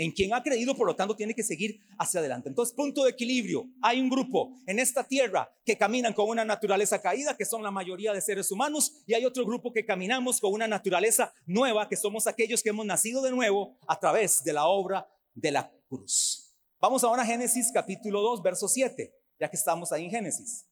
en 0.00 0.12
quién 0.12 0.32
ha 0.32 0.42
creído, 0.42 0.74
por 0.74 0.86
lo 0.86 0.96
tanto 0.96 1.14
tiene 1.14 1.34
que 1.34 1.42
seguir 1.42 1.78
hacia 1.98 2.20
adelante. 2.20 2.48
Entonces, 2.48 2.74
punto 2.74 3.04
de 3.04 3.10
equilibrio. 3.10 3.66
Hay 3.82 4.00
un 4.00 4.08
grupo 4.08 4.56
en 4.66 4.78
esta 4.78 5.04
tierra 5.04 5.54
que 5.62 5.76
caminan 5.76 6.14
con 6.14 6.26
una 6.26 6.42
naturaleza 6.42 7.02
caída, 7.02 7.36
que 7.36 7.44
son 7.44 7.62
la 7.62 7.70
mayoría 7.70 8.14
de 8.14 8.22
seres 8.22 8.50
humanos, 8.50 9.02
y 9.06 9.12
hay 9.12 9.26
otro 9.26 9.44
grupo 9.44 9.74
que 9.74 9.84
caminamos 9.84 10.40
con 10.40 10.54
una 10.54 10.66
naturaleza 10.66 11.34
nueva, 11.44 11.86
que 11.86 11.96
somos 11.96 12.26
aquellos 12.26 12.62
que 12.62 12.70
hemos 12.70 12.86
nacido 12.86 13.20
de 13.20 13.30
nuevo 13.30 13.76
a 13.86 14.00
través 14.00 14.42
de 14.42 14.54
la 14.54 14.66
obra 14.66 15.06
de 15.34 15.50
la 15.50 15.70
cruz. 15.86 16.50
Vamos 16.80 17.04
ahora 17.04 17.22
a 17.22 17.26
Génesis 17.26 17.70
capítulo 17.70 18.22
2, 18.22 18.42
verso 18.42 18.68
7, 18.68 19.12
ya 19.38 19.50
que 19.50 19.56
estamos 19.56 19.92
ahí 19.92 20.06
en 20.06 20.10
Génesis. 20.10 20.66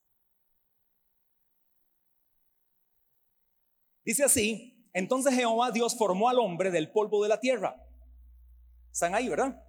Dice 4.07 4.25
así, 4.25 4.89
entonces 4.95 5.35
Jehová 5.35 5.71
Dios 5.71 5.99
formó 5.99 6.31
al 6.31 6.39
hombre 6.39 6.71
del 6.71 6.91
polvo 6.91 7.23
de 7.23 7.29
la 7.29 7.41
tierra. 7.41 7.77
Están 8.99 9.15
ahí, 9.15 9.29
¿verdad? 9.29 9.63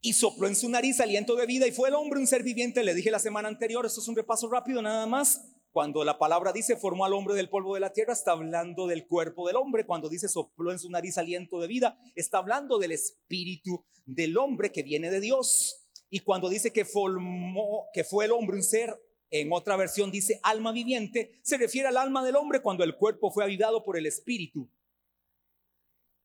Y 0.00 0.12
sopló 0.12 0.46
en 0.46 0.54
su 0.54 0.68
nariz 0.68 1.00
aliento 1.00 1.34
de 1.34 1.46
vida 1.46 1.66
y 1.66 1.72
fue 1.72 1.88
el 1.88 1.96
hombre 1.96 2.20
un 2.20 2.28
ser 2.28 2.44
viviente. 2.44 2.84
Le 2.84 2.94
dije 2.94 3.10
la 3.10 3.18
semana 3.18 3.48
anterior, 3.48 3.84
esto 3.84 4.00
es 4.00 4.06
un 4.06 4.14
repaso 4.14 4.48
rápido 4.48 4.80
nada 4.80 5.04
más. 5.04 5.44
Cuando 5.72 6.04
la 6.04 6.16
palabra 6.16 6.52
dice 6.52 6.76
formó 6.76 7.04
al 7.04 7.12
hombre 7.12 7.34
del 7.34 7.48
polvo 7.48 7.74
de 7.74 7.80
la 7.80 7.92
tierra, 7.92 8.12
está 8.12 8.30
hablando 8.30 8.86
del 8.86 9.08
cuerpo 9.08 9.48
del 9.48 9.56
hombre. 9.56 9.84
Cuando 9.84 10.08
dice 10.08 10.28
sopló 10.28 10.70
en 10.70 10.78
su 10.78 10.88
nariz 10.90 11.18
aliento 11.18 11.58
de 11.58 11.66
vida, 11.66 11.98
está 12.14 12.38
hablando 12.38 12.78
del 12.78 12.92
espíritu 12.92 13.84
del 14.06 14.38
hombre 14.38 14.70
que 14.70 14.84
viene 14.84 15.10
de 15.10 15.18
Dios. 15.18 15.88
Y 16.08 16.20
cuando 16.20 16.48
dice 16.48 16.72
que 16.72 16.84
formó, 16.84 17.88
que 17.92 18.04
fue 18.04 18.26
el 18.26 18.30
hombre 18.30 18.58
un 18.58 18.62
ser 18.62 18.96
en 19.30 19.52
otra 19.52 19.74
versión 19.74 20.12
dice 20.12 20.38
alma 20.44 20.70
viviente, 20.70 21.40
se 21.42 21.58
refiere 21.58 21.88
al 21.88 21.96
alma 21.96 22.24
del 22.24 22.36
hombre 22.36 22.62
cuando 22.62 22.84
el 22.84 22.94
cuerpo 22.94 23.32
fue 23.32 23.42
avivado 23.42 23.82
por 23.82 23.98
el 23.98 24.06
espíritu. 24.06 24.70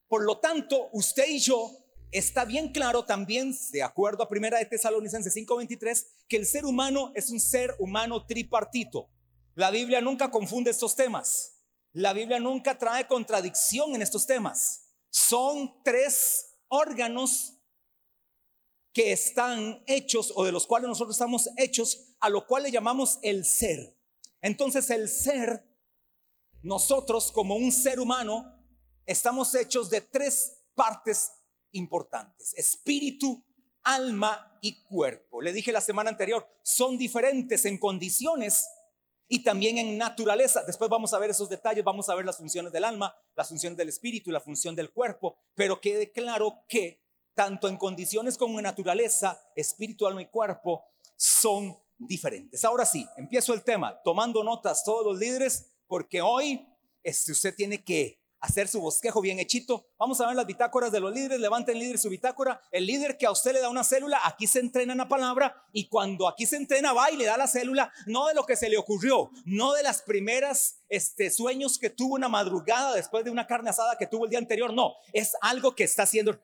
Por 0.10 0.26
lo 0.26 0.40
tanto, 0.40 0.90
usted 0.92 1.28
y 1.30 1.40
yo 1.40 1.72
está 2.12 2.44
bien 2.44 2.74
claro 2.74 3.06
también, 3.06 3.56
de 3.72 3.84
acuerdo 3.84 4.24
a 4.24 4.28
Primera 4.28 4.58
de 4.58 4.66
Tesalonicenses 4.66 5.34
5:23, 5.34 6.08
que 6.28 6.38
el 6.38 6.48
ser 6.48 6.66
humano 6.66 7.12
es 7.16 7.30
un 7.30 7.40
ser 7.40 7.76
humano 7.78 8.26
tripartito. 8.26 9.08
La 9.54 9.70
Biblia 9.70 10.02
nunca 10.02 10.32
confunde 10.32 10.72
estos 10.72 10.96
temas. 10.96 11.62
La 11.94 12.14
Biblia 12.14 12.40
nunca 12.40 12.78
trae 12.78 13.08
contradicción 13.08 13.94
en 13.94 14.02
estos 14.02 14.26
temas. 14.26 14.88
Son 15.12 15.84
tres 15.84 16.56
órganos 16.70 17.54
que 18.92 19.12
están 19.12 19.84
hechos 19.86 20.34
o 20.36 20.44
de 20.44 20.52
los 20.52 20.66
cuales 20.66 20.88
nosotros 20.88 21.16
estamos 21.16 21.50
hechos, 21.58 22.16
a 22.20 22.30
lo 22.30 22.48
cual 22.48 22.64
le 22.64 22.72
llamamos 22.72 23.20
el 23.22 23.46
ser. 23.46 23.96
Entonces 24.42 24.90
el 24.90 25.08
ser, 25.08 25.64
nosotros 26.64 27.32
como 27.32 27.56
un 27.56 27.72
ser 27.72 28.00
humano, 28.00 28.59
estamos 29.10 29.56
hechos 29.56 29.90
de 29.90 30.02
tres 30.02 30.62
partes 30.76 31.32
importantes, 31.72 32.54
espíritu, 32.54 33.44
alma 33.82 34.60
y 34.62 34.84
cuerpo. 34.84 35.42
Le 35.42 35.52
dije 35.52 35.72
la 35.72 35.82
semana 35.82 36.12
anterior, 36.12 36.48
son 36.62 36.96
diferentes 36.96 37.66
en 37.66 37.80
condiciones 37.80 38.70
y 39.28 39.44
también 39.44 39.80
en 39.80 39.98
naturaleza. 39.98 40.64
Después 40.64 40.92
vamos 40.92 41.12
a 41.14 41.20
ver 41.20 41.32
esos 41.32 41.50
detalles, 41.50 41.84
vamos 41.84 42.08
a 42.08 42.16
ver 42.16 42.24
las 42.24 42.38
funciones 42.38 42.72
del 42.72 42.84
alma, 42.84 43.16
las 43.36 43.50
funciones 43.50 43.78
del 43.78 43.90
espíritu 43.90 44.30
y 44.30 44.34
la 44.34 44.42
función 44.42 44.76
del 44.76 44.92
cuerpo, 44.92 45.38
pero 45.56 45.82
quede 45.82 46.12
claro 46.12 46.64
que 46.68 47.02
tanto 47.34 47.68
en 47.68 47.78
condiciones 47.78 48.38
como 48.38 48.60
en 48.60 48.64
naturaleza, 48.64 49.42
espíritu, 49.56 50.06
alma 50.06 50.22
y 50.22 50.28
cuerpo, 50.28 50.86
son 51.16 51.76
diferentes. 51.98 52.64
Ahora 52.64 52.86
sí, 52.86 53.08
empiezo 53.18 53.56
el 53.56 53.64
tema, 53.64 54.00
tomando 54.04 54.44
notas 54.44 54.84
todos 54.84 55.04
los 55.04 55.18
líderes, 55.18 55.66
porque 55.88 56.22
hoy 56.22 56.64
este, 57.02 57.32
usted 57.32 57.56
tiene 57.56 57.84
que 57.84 58.19
hacer 58.40 58.68
su 58.68 58.82
bosquejo 58.82 59.22
bien 59.22 59.40
hechito. 59.40 59.86
Vamos 59.98 60.20
a 60.22 60.28
ver 60.28 60.36
las 60.36 60.46
bitácoras 60.46 60.92
de 60.92 61.00
los 61.00 61.14
líderes. 61.14 61.40
Levanten 61.40 61.78
líder 61.78 61.98
su 61.98 62.10
bitácora. 62.10 62.62
El 62.72 62.86
líder 62.86 63.18
que 63.18 63.26
a 63.26 63.32
usted 63.32 63.54
le 63.54 63.62
da 63.62 63.70
una 63.70 63.84
célula, 63.84 64.20
aquí 64.24 64.48
se 64.48 64.60
entrena 64.60 64.94
en 64.94 65.00
la 65.00 65.08
palabra 65.08 65.56
y 65.74 65.88
cuando 65.88 66.28
aquí 66.28 66.46
se 66.46 66.56
entrena 66.56 66.94
va 66.94 67.12
y 67.12 67.18
le 67.18 67.26
da 67.26 67.38
la 67.38 67.48
célula, 67.48 67.92
no 68.06 68.28
de 68.28 68.34
lo 68.34 68.46
que 68.46 68.56
se 68.56 68.70
le 68.70 68.78
ocurrió, 68.78 69.32
no 69.46 69.74
de 69.74 69.84
las 69.84 70.02
primeras 70.02 70.80
este, 70.90 71.30
sueños 71.30 71.78
que 71.78 71.90
tuvo 71.90 72.16
una 72.16 72.30
madrugada 72.30 72.94
después 72.94 73.24
de 73.24 73.32
una 73.32 73.48
carne 73.48 73.70
asada 73.70 73.98
que 73.98 74.08
tuvo 74.08 74.26
el 74.26 74.30
día 74.30 74.40
anterior, 74.40 74.74
no, 74.74 74.94
es 75.14 75.34
algo 75.42 75.76
que 75.76 75.84
está 75.84 76.04
haciendo 76.04 76.40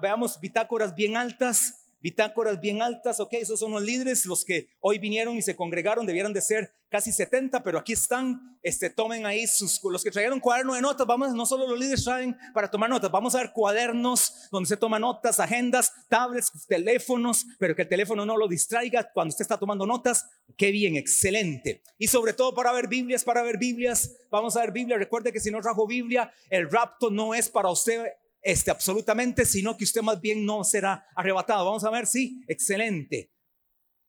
veamos 0.00 0.38
bitácoras 0.40 0.94
bien 0.94 1.16
altas, 1.16 1.81
bitácoras 2.02 2.60
bien 2.60 2.82
altas, 2.82 3.20
ok, 3.20 3.34
esos 3.34 3.60
son 3.60 3.72
los 3.72 3.82
líderes, 3.82 4.26
los 4.26 4.44
que 4.44 4.68
hoy 4.80 4.98
vinieron 4.98 5.36
y 5.36 5.42
se 5.42 5.54
congregaron, 5.54 6.04
debieran 6.04 6.32
de 6.32 6.42
ser 6.42 6.74
casi 6.90 7.10
70, 7.10 7.62
pero 7.62 7.78
aquí 7.78 7.94
están, 7.94 8.58
este, 8.62 8.90
tomen 8.90 9.24
ahí 9.24 9.46
sus, 9.46 9.80
los 9.82 10.04
que 10.04 10.10
trajeron 10.10 10.40
cuaderno 10.40 10.74
de 10.74 10.82
notas, 10.82 11.06
vamos, 11.06 11.32
no 11.32 11.46
solo 11.46 11.66
los 11.66 11.78
líderes 11.78 12.04
traen 12.04 12.36
para 12.52 12.70
tomar 12.70 12.90
notas, 12.90 13.10
vamos 13.10 13.34
a 13.34 13.38
ver 13.38 13.52
cuadernos 13.52 14.48
donde 14.50 14.68
se 14.68 14.76
toman 14.76 15.00
notas, 15.00 15.40
agendas, 15.40 15.90
tablets, 16.08 16.66
teléfonos, 16.66 17.46
pero 17.58 17.74
que 17.74 17.82
el 17.82 17.88
teléfono 17.88 18.26
no 18.26 18.36
lo 18.36 18.46
distraiga 18.46 19.10
cuando 19.10 19.30
usted 19.30 19.44
está 19.44 19.58
tomando 19.58 19.86
notas, 19.86 20.26
qué 20.58 20.70
bien, 20.70 20.96
excelente. 20.96 21.82
Y 21.96 22.08
sobre 22.08 22.34
todo 22.34 22.54
para 22.54 22.72
ver 22.72 22.88
Biblias, 22.88 23.24
para 23.24 23.42
ver 23.42 23.56
Biblias, 23.56 24.14
vamos 24.30 24.56
a 24.56 24.60
ver 24.60 24.72
Biblia, 24.72 24.98
recuerde 24.98 25.32
que 25.32 25.40
si 25.40 25.50
no 25.50 25.60
trajo 25.60 25.86
Biblia, 25.86 26.30
el 26.50 26.70
rapto 26.70 27.10
no 27.10 27.34
es 27.34 27.48
para 27.48 27.70
usted 27.70 28.04
este, 28.42 28.70
absolutamente, 28.70 29.46
sino 29.46 29.76
que 29.76 29.84
usted 29.84 30.02
más 30.02 30.20
bien 30.20 30.44
no 30.44 30.64
será 30.64 31.06
arrebatado. 31.14 31.64
Vamos 31.64 31.84
a 31.84 31.90
ver, 31.90 32.06
sí, 32.06 32.42
excelente. 32.48 33.32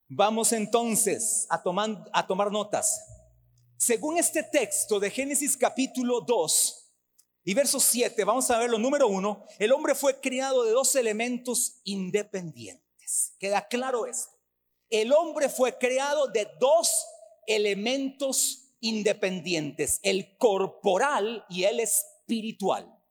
Vamos 0.10 0.52
entonces 0.52 1.46
a 1.50 1.62
tomar, 1.62 2.10
a 2.12 2.28
tomar 2.28 2.52
notas. 2.52 3.00
Según 3.78 4.18
este 4.18 4.44
texto 4.44 5.00
de 5.00 5.12
Génesis 5.12 5.56
capítulo 5.56 6.22
2 6.22 6.92
y 7.46 7.54
verso 7.54 7.80
7, 7.80 8.24
vamos 8.24 8.50
a 8.50 8.58
ver 8.58 8.70
lo 8.70 8.80
número 8.80 9.08
uno, 9.08 9.46
el 9.60 9.72
hombre 9.72 9.96
fue 9.96 10.20
creado 10.20 10.64
de 10.64 10.72
dos 10.72 10.96
elementos 10.96 11.82
independientes. 11.84 13.36
¿Queda 13.40 13.68
claro 13.68 14.06
esto? 14.06 14.32
El 14.90 15.12
hombre 15.12 15.50
fue 15.50 15.78
creado 15.78 16.28
de 16.28 16.48
dos 16.60 17.06
elementos 17.46 18.76
independientes, 18.80 20.00
el 20.04 20.38
corporal 20.38 21.46
y 21.50 21.64
el 21.64 21.80
espiritual. 21.80 23.03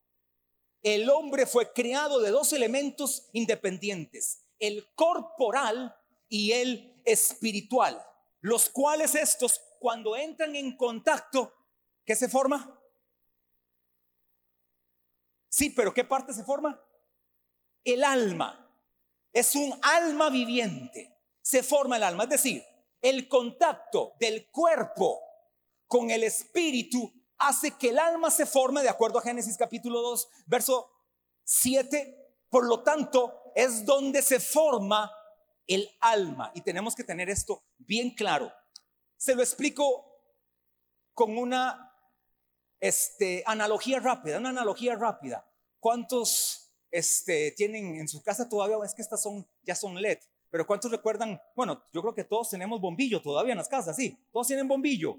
El 0.83 1.09
hombre 1.11 1.47
fue 1.47 1.73
creado 1.73 2.21
de 2.21 2.31
dos 2.31 2.53
elementos 2.53 3.29
independientes, 3.33 4.45
el 4.59 4.93
corporal 4.95 5.95
y 6.29 6.53
el 6.53 7.01
espiritual, 7.05 8.05
los 8.41 8.69
cuales 8.69 9.15
estos 9.15 9.61
cuando 9.79 10.17
entran 10.17 10.55
en 10.55 10.77
contacto, 10.77 11.53
¿qué 12.05 12.15
se 12.15 12.29
forma? 12.29 12.81
Sí, 15.49 15.71
pero 15.71 15.93
¿qué 15.93 16.05
parte 16.05 16.33
se 16.33 16.45
forma? 16.45 16.81
El 17.85 18.05
alma. 18.05 18.59
Es 19.33 19.55
un 19.55 19.79
alma 19.83 20.31
viviente. 20.31 21.19
Se 21.43 21.63
forma 21.63 21.97
el 21.97 22.05
alma. 22.05 22.25
Es 22.25 22.31
decir, 22.31 22.65
el 23.01 23.29
contacto 23.29 24.15
del 24.21 24.51
cuerpo 24.51 25.21
con 25.87 26.11
el 26.11 26.23
espíritu 26.23 27.13
hace 27.43 27.73
que 27.73 27.91
el 27.91 27.99
alma 27.99 28.31
se 28.31 28.47
forme 28.47 28.83
de 28.83 28.89
acuerdo 28.89 29.19
a 29.19 29.23
Génesis 29.23 29.57
capítulo 29.57 30.01
2, 30.01 30.29
verso 30.47 30.91
7. 31.45 32.19
Por 32.49 32.67
lo 32.67 32.83
tanto, 32.83 33.53
es 33.55 33.85
donde 33.85 34.23
se 34.23 34.41
forma 34.41 35.13
el 35.67 35.91
alma. 36.01 36.53
Y 36.55 36.61
tenemos 36.61 36.95
que 36.95 37.05
tener 37.05 37.31
esto 37.31 37.65
bien 37.79 38.11
claro. 38.15 38.53
Se 39.17 39.35
lo 39.35 39.43
explico 39.43 40.07
con 41.15 41.37
una 41.37 41.93
este, 42.81 43.43
analogía 43.47 44.01
rápida, 44.01 44.39
una 44.39 44.51
analogía 44.51 44.95
rápida. 44.97 45.49
¿Cuántos 45.79 46.75
este, 46.91 47.53
tienen 47.53 47.97
en 47.97 48.09
su 48.09 48.23
casa 48.23 48.49
todavía? 48.49 48.77
Es 48.85 48.95
que 48.95 49.03
estas 49.03 49.23
son, 49.23 49.47
ya 49.63 49.75
son 49.75 50.01
LED. 50.01 50.19
Pero 50.51 50.67
¿cuántos 50.67 50.91
recuerdan? 50.91 51.41
Bueno, 51.57 51.83
yo 51.93 52.03
creo 52.03 52.15
que 52.15 52.25
todos 52.25 52.51
tenemos 52.51 52.81
bombillo 52.81 53.23
todavía 53.23 53.53
en 53.53 53.59
las 53.59 53.69
casas, 53.69 53.97
sí. 53.97 54.19
Todos 54.31 54.47
tienen 54.47 54.69
bombillo. 54.69 55.17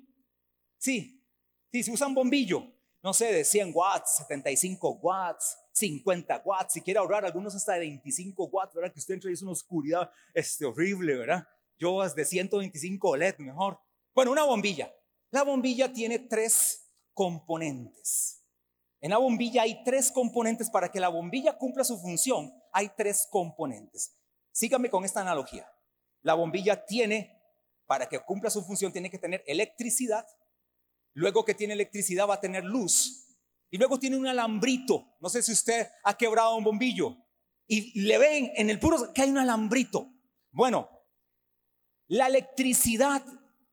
Sí, 0.77 1.22
Si 1.81 1.91
usan 1.91 2.13
bombillo, 2.13 2.71
no 3.01 3.13
sé, 3.13 3.33
de 3.33 3.43
100 3.43 3.71
watts, 3.73 4.17
75 4.17 4.99
watts, 5.01 5.57
50 5.71 6.43
watts, 6.45 6.73
si 6.73 6.81
quiere 6.81 6.99
ahorrar 6.99 7.25
algunos 7.25 7.55
hasta 7.55 7.73
de 7.73 7.79
25 7.79 8.45
watts, 8.45 8.75
¿verdad? 8.75 8.93
Que 8.93 8.99
usted 8.99 9.15
entra 9.15 9.31
y 9.31 9.33
es 9.33 9.41
una 9.41 9.53
oscuridad 9.53 10.11
este, 10.35 10.65
horrible, 10.65 11.15
¿verdad? 11.15 11.47
Yo 11.79 12.07
de 12.07 12.25
125 12.25 13.17
LED 13.17 13.37
mejor. 13.39 13.79
Bueno, 14.13 14.31
una 14.31 14.43
bombilla. 14.43 14.93
La 15.31 15.41
bombilla 15.41 15.91
tiene 15.91 16.19
tres 16.19 16.91
componentes. 17.13 18.45
En 19.01 19.09
la 19.09 19.17
bombilla 19.17 19.63
hay 19.63 19.83
tres 19.83 20.11
componentes. 20.11 20.69
Para 20.69 20.91
que 20.91 20.99
la 20.99 21.09
bombilla 21.09 21.57
cumpla 21.57 21.83
su 21.83 21.97
función, 21.97 22.53
hay 22.71 22.91
tres 22.95 23.27
componentes. 23.31 24.15
Sígame 24.51 24.91
con 24.91 25.05
esta 25.05 25.21
analogía. 25.21 25.67
La 26.21 26.35
bombilla 26.35 26.85
tiene, 26.85 27.41
para 27.87 28.07
que 28.07 28.19
cumpla 28.19 28.51
su 28.51 28.63
función, 28.63 28.93
tiene 28.93 29.09
que 29.09 29.17
tener 29.17 29.43
electricidad, 29.47 30.25
Luego 31.13 31.45
que 31.45 31.53
tiene 31.53 31.73
electricidad 31.73 32.27
va 32.27 32.35
a 32.35 32.41
tener 32.41 32.63
luz. 32.63 33.27
Y 33.69 33.77
luego 33.77 33.99
tiene 33.99 34.17
un 34.17 34.27
alambrito. 34.27 35.15
No 35.19 35.29
sé 35.29 35.41
si 35.41 35.51
usted 35.51 35.87
ha 36.03 36.17
quebrado 36.17 36.55
un 36.55 36.63
bombillo. 36.63 37.17
Y 37.67 38.01
le 38.01 38.17
ven 38.17 38.51
en 38.55 38.69
el 38.69 38.79
puro 38.79 39.13
que 39.13 39.21
hay 39.21 39.29
un 39.29 39.37
alambrito. 39.37 40.11
Bueno, 40.51 40.89
la 42.07 42.27
electricidad 42.27 43.23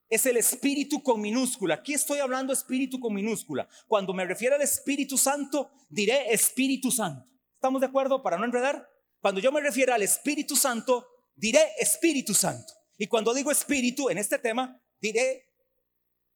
es 0.09 0.26
el 0.26 0.37
espíritu 0.37 1.02
con 1.02 1.20
minúscula. 1.20 1.76
Aquí 1.76 1.94
estoy 1.94 2.18
hablando 2.18 2.52
espíritu 2.52 2.99
con 2.99 3.14
minúscula. 3.14 3.68
Cuando 3.87 4.12
me 4.12 4.25
refiero 4.25 4.56
al 4.56 4.62
Espíritu 4.62 5.16
Santo, 5.16 5.70
diré 5.88 6.32
Espíritu 6.32 6.90
Santo. 6.90 7.26
¿Estamos 7.54 7.80
de 7.80 7.87
acuerdo 7.87 8.23
para 8.23 8.37
no 8.37 8.44
enredar? 8.44 8.88
Cuando 9.20 9.40
yo 9.40 9.52
me 9.52 9.61
refiero 9.61 9.94
al 9.94 10.02
Espíritu 10.02 10.56
Santo, 10.56 11.06
diré 11.37 11.61
Espíritu 11.78 12.35
Santo. 12.35 12.73
Y 12.99 13.06
cuando 13.06 13.32
digo 13.32 13.50
espíritu 13.50 14.11
en 14.11 14.18
este 14.18 14.38
tema, 14.38 14.78
diré 15.00 15.50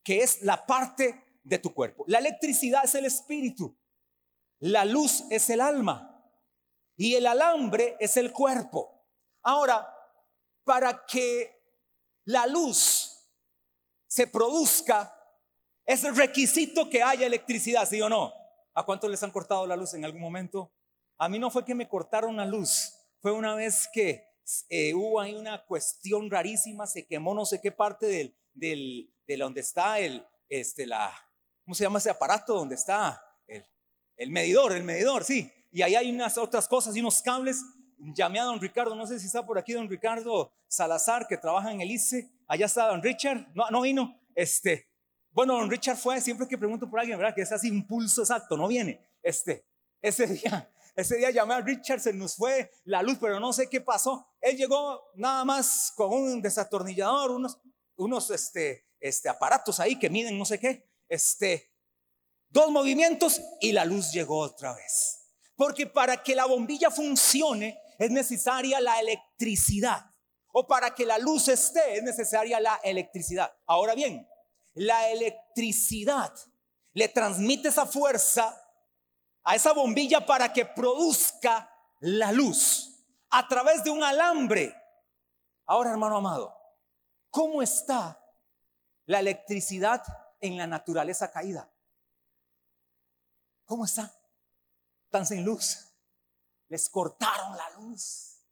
que 0.04 0.22
es 0.22 0.42
la 0.42 0.66
parte 0.66 1.40
de 1.42 1.58
tu 1.58 1.74
cuerpo. 1.74 2.04
La 2.06 2.18
electricidad 2.18 2.84
es 2.84 2.94
el 2.94 3.06
espíritu, 3.06 3.76
la 4.60 4.84
luz 4.84 5.24
es 5.30 5.50
el 5.50 5.60
alma 5.60 6.10
y 6.96 7.14
el 7.14 7.26
alambre 7.26 7.96
es 7.98 8.16
el 8.16 8.32
cuerpo. 8.32 9.04
Ahora, 9.42 9.88
para 10.62 11.04
que 11.06 11.60
la 12.24 12.46
luz 12.46 13.10
se 14.06 14.26
produzca, 14.26 15.10
Es 15.86 16.02
requisito 16.16 16.88
que 16.88 17.02
haya 17.02 17.26
electricidad, 17.26 17.86
¿sí 17.86 18.00
o 18.00 18.08
no? 18.08 18.32
¿A 18.72 18.86
cuántos 18.86 19.10
les 19.10 19.22
han 19.22 19.30
cortado 19.30 19.66
la 19.66 19.76
luz 19.76 19.92
en 19.92 20.04
algún 20.06 20.22
momento? 20.22 20.72
A 21.18 21.28
mí 21.28 21.38
no 21.38 21.50
fue 21.50 21.62
que 21.62 21.74
me 21.74 21.90
cortaron 21.90 22.38
la 22.38 22.46
luz, 22.46 22.94
fue 23.20 23.32
una 23.32 23.54
vez 23.54 23.86
que 23.92 24.26
eh, 24.70 24.94
hubo 24.94 25.20
ahí 25.20 25.34
una 25.34 25.64
cuestión 25.66 26.30
rarísima, 26.30 26.86
se 26.86 27.06
quemó 27.06 27.34
no 27.34 27.44
sé 27.44 27.60
qué 27.60 27.70
parte 27.70 28.34
del, 28.54 29.13
de 29.26 29.36
donde 29.36 29.60
está 29.60 29.98
el, 29.98 30.26
este, 30.48 30.86
la, 30.86 31.12
¿cómo 31.64 31.74
se 31.74 31.84
llama 31.84 31.98
ese 31.98 32.10
aparato? 32.10 32.54
Donde 32.54 32.74
está 32.74 33.22
el, 33.46 33.64
el 34.16 34.30
medidor, 34.30 34.72
el 34.72 34.84
medidor, 34.84 35.24
sí. 35.24 35.50
Y 35.72 35.82
ahí 35.82 35.96
hay 35.96 36.10
unas 36.10 36.38
otras 36.38 36.68
cosas 36.68 36.94
y 36.96 37.00
unos 37.00 37.20
cables. 37.22 37.62
Llamé 37.98 38.40
a 38.40 38.44
don 38.44 38.60
Ricardo, 38.60 38.94
no 38.94 39.06
sé 39.06 39.18
si 39.18 39.26
está 39.26 39.44
por 39.44 39.58
aquí 39.58 39.72
don 39.72 39.88
Ricardo 39.88 40.52
Salazar, 40.68 41.26
que 41.26 41.36
trabaja 41.36 41.72
en 41.72 41.80
el 41.80 41.90
ICE. 41.90 42.30
Allá 42.46 42.66
está 42.66 42.88
don 42.88 43.02
Richard, 43.02 43.48
no, 43.54 43.68
no 43.70 43.80
vino. 43.80 44.20
Este, 44.34 44.88
bueno, 45.34 45.54
don 45.54 45.68
Richard 45.68 45.96
fue, 45.96 46.20
siempre 46.20 46.46
que 46.46 46.56
pregunto 46.56 46.88
por 46.88 47.00
alguien, 47.00 47.18
¿verdad? 47.18 47.34
Que 47.34 47.42
es 47.42 47.50
así 47.50 47.66
impulso 47.66 48.22
exacto, 48.22 48.56
no 48.56 48.68
viene. 48.68 49.00
Este, 49.20 49.66
ese 50.00 50.26
día, 50.28 50.70
ese 50.94 51.16
día 51.16 51.32
llamé 51.32 51.54
a 51.54 51.60
Richard, 51.60 51.98
se 51.98 52.12
nos 52.12 52.36
fue 52.36 52.70
la 52.84 53.02
luz, 53.02 53.18
pero 53.20 53.40
no 53.40 53.52
sé 53.52 53.68
qué 53.68 53.80
pasó. 53.80 54.28
Él 54.40 54.56
llegó 54.56 55.02
nada 55.16 55.44
más 55.44 55.92
con 55.96 56.12
un 56.12 56.40
desatornillador, 56.40 57.32
unos, 57.32 57.58
unos 57.96 58.30
este, 58.30 58.86
este, 59.04 59.28
aparatos 59.28 59.80
ahí 59.80 59.98
que 59.98 60.08
miden 60.08 60.38
no 60.38 60.46
sé 60.46 60.58
qué. 60.58 60.88
Este, 61.10 61.70
dos 62.48 62.70
movimientos 62.70 63.38
y 63.60 63.72
la 63.72 63.84
luz 63.84 64.10
llegó 64.12 64.38
otra 64.38 64.72
vez. 64.72 65.28
Porque 65.56 65.86
para 65.86 66.22
que 66.22 66.34
la 66.34 66.46
bombilla 66.46 66.90
funcione 66.90 67.78
es 67.98 68.10
necesaria 68.10 68.80
la 68.80 68.98
electricidad. 68.98 70.06
O 70.54 70.66
para 70.66 70.94
que 70.94 71.04
la 71.04 71.18
luz 71.18 71.48
esté 71.48 71.98
es 71.98 72.02
necesaria 72.02 72.58
la 72.60 72.80
electricidad. 72.82 73.54
Ahora 73.66 73.94
bien, 73.94 74.26
la 74.72 75.10
electricidad 75.10 76.32
le 76.94 77.08
transmite 77.08 77.68
esa 77.68 77.84
fuerza 77.84 78.58
a 79.42 79.54
esa 79.54 79.74
bombilla 79.74 80.24
para 80.24 80.50
que 80.50 80.64
produzca 80.64 81.70
la 82.00 82.32
luz 82.32 83.04
a 83.28 83.46
través 83.48 83.84
de 83.84 83.90
un 83.90 84.02
alambre. 84.02 84.74
Ahora, 85.66 85.90
hermano 85.90 86.16
amado, 86.16 86.56
¿cómo 87.28 87.60
está 87.60 88.18
la 89.06 89.20
electricidad 89.20 90.02
en 90.40 90.56
la 90.56 90.66
naturaleza 90.66 91.30
caída? 91.30 91.70
¿Cómo 93.64 93.84
está? 93.84 94.12
Están 95.06 95.26
sin 95.26 95.44
luz. 95.44 95.92
Les 96.68 96.88
cortaron 96.88 97.56
la 97.56 97.70
luz. 97.78 98.42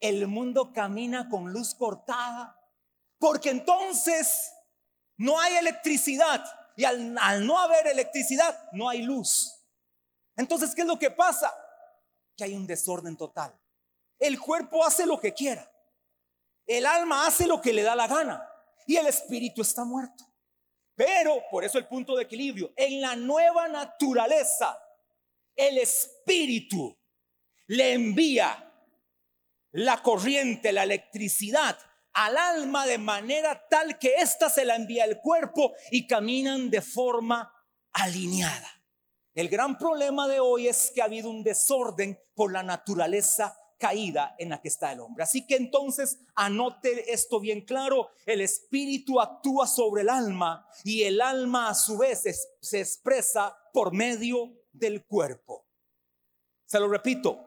El 0.00 0.26
mundo 0.26 0.72
camina 0.72 1.28
con 1.28 1.52
luz 1.52 1.74
cortada 1.74 2.60
porque 3.18 3.50
entonces 3.50 4.52
no 5.16 5.40
hay 5.40 5.56
electricidad 5.56 6.44
y 6.76 6.84
al, 6.84 7.46
no 7.46 7.58
haber 7.58 7.86
electricidad 7.86 8.68
no 8.72 8.88
hay 8.88 9.02
luz. 9.02 9.64
Entonces, 10.36 10.74
¿qué 10.74 10.82
es 10.82 10.86
lo 10.86 10.98
que 10.98 11.10
pasa? 11.10 11.52
Que 12.36 12.44
hay 12.44 12.54
un 12.54 12.66
desorden 12.66 13.16
total. 13.16 13.58
El 14.18 14.40
cuerpo 14.40 14.84
hace 14.84 15.06
lo 15.06 15.20
que 15.20 15.32
quiera. 15.32 15.70
El 16.66 16.86
alma 16.86 17.26
hace 17.26 17.46
lo 17.46 17.60
que 17.60 17.72
le 17.72 17.82
da 17.82 17.94
la 17.94 18.08
gana. 18.08 18.46
Y 18.86 18.96
el 18.96 19.06
espíritu 19.06 19.62
está 19.62 19.84
muerto. 19.84 20.24
Pero, 20.94 21.42
por 21.50 21.64
eso 21.64 21.78
el 21.78 21.88
punto 21.88 22.16
de 22.16 22.22
equilibrio, 22.22 22.72
en 22.76 23.00
la 23.00 23.16
nueva 23.16 23.68
naturaleza, 23.68 24.78
el 25.56 25.78
espíritu 25.78 26.96
le 27.66 27.92
envía 27.92 28.72
la 29.72 30.02
corriente, 30.02 30.72
la 30.72 30.84
electricidad 30.84 31.76
al 32.14 32.36
alma 32.36 32.86
de 32.86 32.98
manera 32.98 33.66
tal 33.68 33.98
que 33.98 34.14
ésta 34.16 34.48
se 34.48 34.64
la 34.64 34.76
envía 34.76 35.04
al 35.04 35.20
cuerpo 35.20 35.74
y 35.90 36.06
caminan 36.06 36.70
de 36.70 36.80
forma 36.80 37.52
alineada. 37.92 38.70
El 39.34 39.48
gran 39.48 39.76
problema 39.76 40.28
de 40.28 40.38
hoy 40.38 40.68
es 40.68 40.92
que 40.94 41.02
ha 41.02 41.06
habido 41.06 41.28
un 41.28 41.42
desorden 41.42 42.18
por 42.34 42.52
la 42.52 42.62
naturaleza 42.62 43.58
caída 43.84 44.34
en 44.38 44.48
la 44.48 44.62
que 44.62 44.68
está 44.68 44.92
el 44.92 45.00
hombre. 45.00 45.24
Así 45.24 45.46
que 45.46 45.56
entonces 45.56 46.18
anote 46.34 47.12
esto 47.12 47.38
bien 47.38 47.66
claro, 47.66 48.08
el 48.24 48.40
espíritu 48.40 49.20
actúa 49.20 49.66
sobre 49.66 50.00
el 50.00 50.08
alma 50.08 50.66
y 50.84 51.02
el 51.02 51.20
alma 51.20 51.68
a 51.68 51.74
su 51.74 51.98
vez 51.98 52.22
se 52.60 52.80
expresa 52.80 53.54
por 53.74 53.92
medio 53.92 54.54
del 54.72 55.04
cuerpo. 55.04 55.66
Se 56.64 56.80
lo 56.80 56.88
repito, 56.88 57.44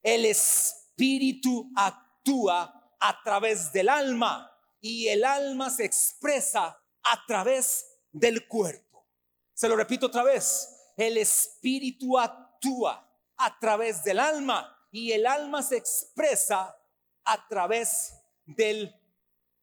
el 0.00 0.26
espíritu 0.26 1.72
actúa 1.74 2.94
a 3.00 3.22
través 3.24 3.72
del 3.72 3.88
alma 3.88 4.48
y 4.80 5.08
el 5.08 5.24
alma 5.24 5.70
se 5.70 5.86
expresa 5.86 6.80
a 7.02 7.26
través 7.26 7.84
del 8.12 8.46
cuerpo. 8.46 9.08
Se 9.54 9.68
lo 9.68 9.74
repito 9.74 10.06
otra 10.06 10.22
vez, 10.22 10.92
el 10.96 11.16
espíritu 11.16 12.16
actúa 12.16 13.12
a 13.38 13.58
través 13.58 14.04
del 14.04 14.20
alma 14.20 14.76
y 14.90 15.12
el 15.12 15.26
alma 15.26 15.62
se 15.62 15.76
expresa 15.76 16.76
a 17.24 17.48
través 17.48 18.14
del 18.44 18.94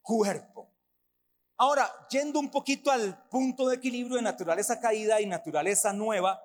cuerpo. 0.01 0.73
Ahora, 1.57 1.91
yendo 2.09 2.39
un 2.39 2.51
poquito 2.51 2.91
al 2.91 3.27
punto 3.29 3.67
de 3.67 3.75
equilibrio 3.75 4.17
de 4.17 4.21
naturaleza 4.21 4.79
caída 4.79 5.19
y 5.19 5.25
naturaleza 5.25 5.91
nueva, 5.91 6.41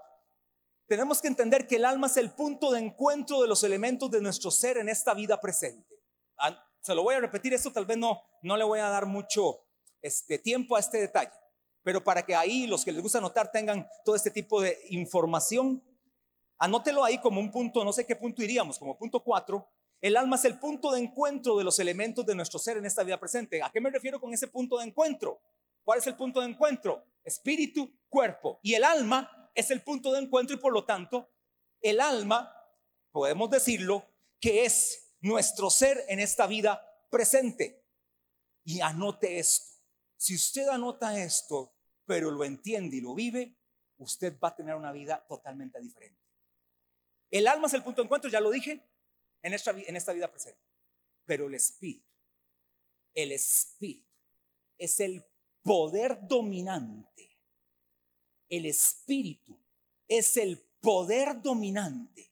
tenemos 0.86 1.20
que 1.20 1.28
entender 1.28 1.66
que 1.66 1.76
el 1.76 1.84
alma 1.84 2.06
es 2.06 2.16
el 2.16 2.32
punto 2.32 2.72
de 2.72 2.80
encuentro 2.80 3.42
de 3.42 3.48
los 3.48 3.62
elementos 3.62 4.10
de 4.10 4.20
nuestro 4.20 4.50
ser 4.50 4.78
en 4.78 4.88
esta 4.88 5.14
vida 5.14 5.40
presente 5.40 5.92
se 6.82 6.94
lo 6.94 7.04
voy 7.04 7.14
a 7.14 7.20
repetir, 7.20 7.54
esto 7.54 7.72
tal 7.72 7.86
vez 7.86 7.96
no, 7.96 8.20
no 8.42 8.56
le 8.56 8.64
voy 8.64 8.80
a 8.80 8.88
dar 8.88 9.06
mucho 9.06 9.64
este, 10.02 10.38
tiempo 10.38 10.76
a 10.76 10.80
este 10.80 10.98
detalle, 10.98 11.32
pero 11.82 12.02
para 12.02 12.22
que 12.24 12.34
ahí 12.34 12.66
los 12.66 12.84
que 12.84 12.92
les 12.92 13.00
gusta 13.00 13.18
anotar 13.18 13.52
tengan 13.52 13.88
todo 14.04 14.16
este 14.16 14.32
tipo 14.32 14.60
de 14.60 14.78
información, 14.90 15.82
anótelo 16.62 17.02
ahí 17.02 17.18
como 17.18 17.40
un 17.40 17.50
punto, 17.50 17.84
no 17.84 17.92
sé 17.92 18.06
qué 18.06 18.14
punto 18.14 18.40
iríamos, 18.40 18.78
como 18.78 18.96
punto 18.96 19.22
cuatro. 19.24 19.68
El 20.00 20.16
alma 20.16 20.36
es 20.36 20.44
el 20.44 20.60
punto 20.60 20.92
de 20.92 21.00
encuentro 21.00 21.58
de 21.58 21.64
los 21.64 21.78
elementos 21.80 22.24
de 22.24 22.36
nuestro 22.36 22.60
ser 22.60 22.76
en 22.76 22.86
esta 22.86 23.02
vida 23.02 23.18
presente. 23.18 23.60
¿A 23.62 23.70
qué 23.70 23.80
me 23.80 23.90
refiero 23.90 24.20
con 24.20 24.32
ese 24.32 24.46
punto 24.46 24.78
de 24.78 24.84
encuentro? 24.84 25.40
¿Cuál 25.82 25.98
es 25.98 26.06
el 26.06 26.14
punto 26.14 26.40
de 26.40 26.48
encuentro? 26.48 27.04
Espíritu, 27.24 27.92
cuerpo. 28.08 28.60
Y 28.62 28.74
el 28.74 28.84
alma 28.84 29.50
es 29.56 29.72
el 29.72 29.82
punto 29.82 30.12
de 30.12 30.20
encuentro 30.20 30.54
y 30.54 30.60
por 30.60 30.72
lo 30.72 30.84
tanto, 30.84 31.28
el 31.80 32.00
alma, 32.00 32.54
podemos 33.10 33.50
decirlo, 33.50 34.06
que 34.40 34.64
es 34.64 35.16
nuestro 35.20 35.68
ser 35.68 36.04
en 36.08 36.20
esta 36.20 36.46
vida 36.46 36.80
presente. 37.10 37.84
Y 38.64 38.80
anote 38.80 39.40
esto. 39.40 39.82
Si 40.16 40.36
usted 40.36 40.68
anota 40.68 41.18
esto, 41.18 41.74
pero 42.06 42.30
lo 42.30 42.44
entiende 42.44 42.98
y 42.98 43.00
lo 43.00 43.14
vive, 43.14 43.56
usted 43.98 44.38
va 44.38 44.48
a 44.48 44.54
tener 44.54 44.76
una 44.76 44.92
vida 44.92 45.24
totalmente 45.28 45.80
diferente. 45.80 46.21
El 47.32 47.48
alma 47.48 47.66
es 47.66 47.72
el 47.72 47.82
punto 47.82 48.02
de 48.02 48.04
encuentro, 48.04 48.30
ya 48.30 48.40
lo 48.40 48.50
dije, 48.50 48.86
en 49.40 49.54
esta, 49.54 49.70
en 49.70 49.96
esta 49.96 50.12
vida 50.12 50.30
presente. 50.30 50.60
Pero 51.24 51.46
el 51.46 51.54
espíritu, 51.54 52.06
el 53.14 53.32
espíritu 53.32 54.06
es 54.76 55.00
el 55.00 55.24
poder 55.62 56.18
dominante. 56.28 57.30
El 58.50 58.66
espíritu 58.66 59.58
es 60.06 60.36
el 60.36 60.58
poder 60.78 61.40
dominante 61.40 62.30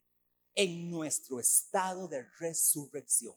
en 0.54 0.90
nuestro 0.90 1.40
estado 1.40 2.06
de 2.06 2.22
resurrección. 2.38 3.34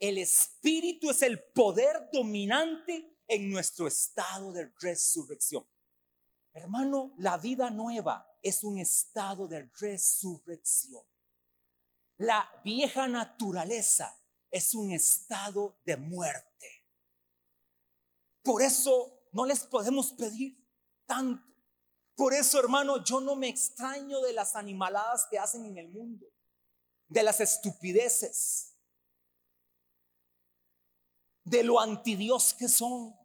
El 0.00 0.18
Espíritu 0.18 1.10
es 1.10 1.22
el 1.22 1.40
poder 1.40 2.08
dominante 2.12 3.18
en 3.28 3.48
nuestro 3.52 3.86
estado 3.86 4.52
de 4.52 4.72
resurrección. 4.80 5.64
Hermano, 6.52 7.14
la 7.18 7.38
vida 7.38 7.70
nueva 7.70 8.31
es 8.42 8.64
un 8.64 8.78
estado 8.78 9.46
de 9.46 9.70
resurrección. 9.78 11.02
La 12.18 12.48
vieja 12.64 13.08
naturaleza 13.08 14.18
es 14.50 14.74
un 14.74 14.92
estado 14.92 15.80
de 15.84 15.96
muerte. 15.96 16.86
Por 18.42 18.62
eso 18.62 19.28
no 19.32 19.46
les 19.46 19.60
podemos 19.64 20.12
pedir 20.12 20.56
tanto. 21.06 21.52
Por 22.14 22.34
eso, 22.34 22.58
hermano, 22.58 23.02
yo 23.02 23.20
no 23.20 23.34
me 23.34 23.48
extraño 23.48 24.20
de 24.20 24.32
las 24.32 24.54
animaladas 24.54 25.26
que 25.30 25.38
hacen 25.38 25.64
en 25.64 25.78
el 25.78 25.88
mundo, 25.88 26.26
de 27.08 27.22
las 27.22 27.40
estupideces, 27.40 28.76
de 31.44 31.64
lo 31.64 31.80
antidios 31.80 32.52
que 32.54 32.68
son, 32.68 33.16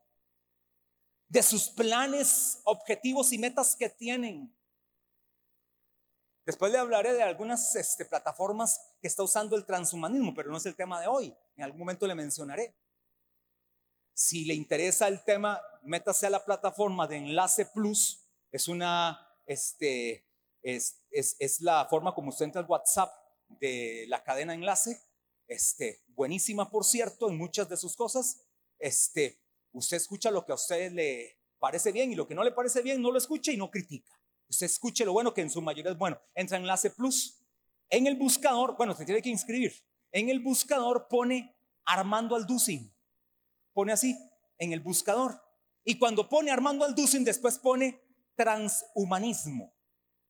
de 1.28 1.44
sus 1.44 1.70
planes, 1.70 2.62
objetivos 2.64 3.34
y 3.34 3.38
metas 3.38 3.76
que 3.76 3.90
tienen. 3.90 4.57
Después 6.48 6.72
le 6.72 6.78
hablaré 6.78 7.14
de 7.14 7.22
algunas 7.22 7.76
este, 7.76 8.06
plataformas 8.06 8.80
que 9.02 9.08
está 9.10 9.22
usando 9.22 9.58
el 9.58 9.66
transhumanismo, 9.66 10.34
pero 10.34 10.50
no 10.50 10.56
es 10.56 10.66
el 10.66 10.78
tema 10.78 11.02
de 11.02 11.08
hoy. 11.08 11.36
En 11.58 11.66
algún 11.66 11.80
momento 11.80 12.08
le 12.08 12.16
mencionaré. 12.16 12.74
Si 14.14 14.46
le 14.46 14.54
interesa 14.54 15.10
el 15.10 15.26
tema, 15.26 15.62
métase 15.84 16.26
a 16.26 16.30
la 16.30 16.46
plataforma 16.46 17.06
de 17.06 17.18
Enlace 17.18 17.66
Plus 17.66 18.24
es 18.50 18.70
una, 18.70 19.30
este, 19.46 20.26
es, 20.62 21.04
es, 21.12 21.60
la 21.60 21.86
forma 21.90 22.16
como 22.16 22.30
usted 22.30 22.46
entra 22.46 22.62
al 22.62 22.68
WhatsApp 22.68 23.14
de 23.50 24.06
la 24.08 24.24
cadena 24.24 24.54
enlace, 24.54 25.02
este, 25.48 26.02
buenísima 26.08 26.72
por 26.72 26.86
cierto 26.86 27.30
en 27.30 27.38
muchas 27.38 27.68
de 27.68 27.76
sus 27.76 27.96
cosas, 27.98 28.42
este, 28.80 29.38
Usted 29.74 29.98
escucha 29.98 30.32
lo 30.32 30.46
que 30.46 30.54
a 30.54 30.56
usted 30.56 30.92
le 30.94 31.40
parece 31.60 31.92
bien 31.92 32.12
y 32.12 32.16
lo 32.16 32.28
que 32.28 32.34
no 32.34 32.44
le 32.44 32.52
parece 32.52 32.82
bien 32.82 33.02
no 33.02 33.12
lo 33.12 33.18
escucha 33.18 33.52
y 33.52 33.58
no 33.58 33.70
critica. 33.70 34.17
Usted 34.50 34.66
escuche 34.66 35.06
lo 35.06 35.14
bueno 35.14 35.34
que 35.34 35.42
en 35.42 35.50
su 35.50 35.62
mayoría 35.62 35.92
es 35.92 35.98
bueno. 35.98 36.20
Entra 36.36 36.58
en 36.58 36.64
enlace 36.64 36.92
plus. 36.92 37.44
En 37.90 38.08
el 38.08 38.16
buscador, 38.16 38.76
bueno, 38.78 38.96
se 38.96 39.06
tiene 39.06 39.22
que 39.22 39.30
inscribir. 39.30 39.74
En 40.12 40.30
el 40.30 40.40
buscador 40.40 41.08
pone 41.10 41.56
Armando 41.86 42.36
Alducin. 42.36 42.94
Pone 43.74 43.94
así, 43.94 44.18
en 44.58 44.74
el 44.74 44.80
buscador. 44.80 45.42
Y 45.84 45.98
cuando 45.98 46.28
pone 46.28 46.52
Armando 46.52 46.86
Alducin, 46.86 47.24
después 47.24 47.60
pone 47.60 48.02
transhumanismo. 48.36 49.74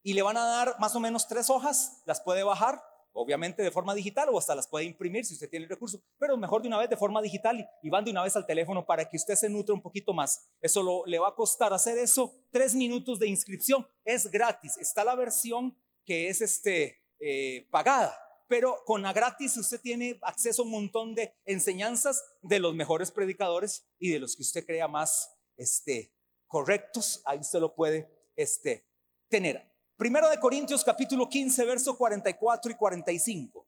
Y 0.04 0.14
le 0.14 0.22
van 0.22 0.38
a 0.38 0.46
dar 0.46 0.80
más 0.80 0.96
o 0.96 1.00
menos 1.00 1.28
tres 1.28 1.50
hojas, 1.50 2.02
las 2.06 2.22
puede 2.22 2.44
bajar, 2.44 2.82
obviamente 3.18 3.64
de 3.64 3.72
forma 3.72 3.96
digital 3.96 4.30
o 4.32 4.38
hasta 4.38 4.54
las 4.54 4.68
puede 4.68 4.86
imprimir 4.86 5.26
si 5.26 5.34
usted 5.34 5.50
tiene 5.50 5.66
el 5.66 5.70
recurso, 5.70 6.02
pero 6.20 6.38
mejor 6.38 6.62
de 6.62 6.68
una 6.68 6.78
vez 6.78 6.90
de 6.90 6.96
forma 6.96 7.22
digital 7.22 7.68
y, 7.82 7.90
van 7.90 8.06
de 8.06 8.12
una 8.12 8.24
vez 8.24 8.36
al 8.36 8.46
teléfono 8.46 8.86
para 8.86 9.10
que 9.10 9.18
usted 9.18 9.36
se 9.36 9.50
nutre 9.50 9.74
un 9.74 9.82
poquito 9.82 10.14
más. 10.14 10.48
Eso 10.62 11.04
le 11.06 11.18
va 11.18 11.30
a 11.30 11.36
costar 11.36 11.74
hacer 11.74 11.98
eso, 11.98 12.34
tres 12.52 12.76
minutos 12.76 13.18
de 13.20 13.28
inscripción, 13.28 13.88
es 14.06 14.30
gratis. 14.30 14.78
Está 14.78 15.04
la 15.04 15.16
versión 15.16 15.76
que 16.06 16.30
es 16.30 16.42
este, 16.42 17.02
eh, 17.20 17.68
pagada, 17.72 18.16
pero 18.48 18.84
con 18.86 19.02
la 19.02 19.14
gratis 19.14 19.58
usted 19.58 19.82
tiene 19.82 20.20
acceso 20.22 20.62
a 20.62 20.66
un 20.66 20.72
montón 20.72 21.16
de 21.16 21.34
enseñanzas 21.46 22.24
de 22.42 22.60
los 22.60 22.76
mejores 22.76 23.12
predicadores 23.12 23.88
y 24.00 24.12
de 24.12 24.20
los 24.20 24.36
que 24.36 24.44
usted 24.44 24.66
crea 24.66 24.88
más 24.88 25.36
este, 25.58 26.14
correctos, 26.46 27.22
ahí 27.26 27.40
usted 27.40 27.60
lo 27.60 27.74
puede 27.74 28.08
este, 28.36 28.86
tener. 29.28 29.77
Primera 29.98 30.30
de 30.30 30.40
Corintios 30.40 30.84
capítulo 30.84 31.28
15, 31.28 31.66
verso 31.66 31.98
44 31.98 32.72
y 32.72 32.76
45. 32.76 33.68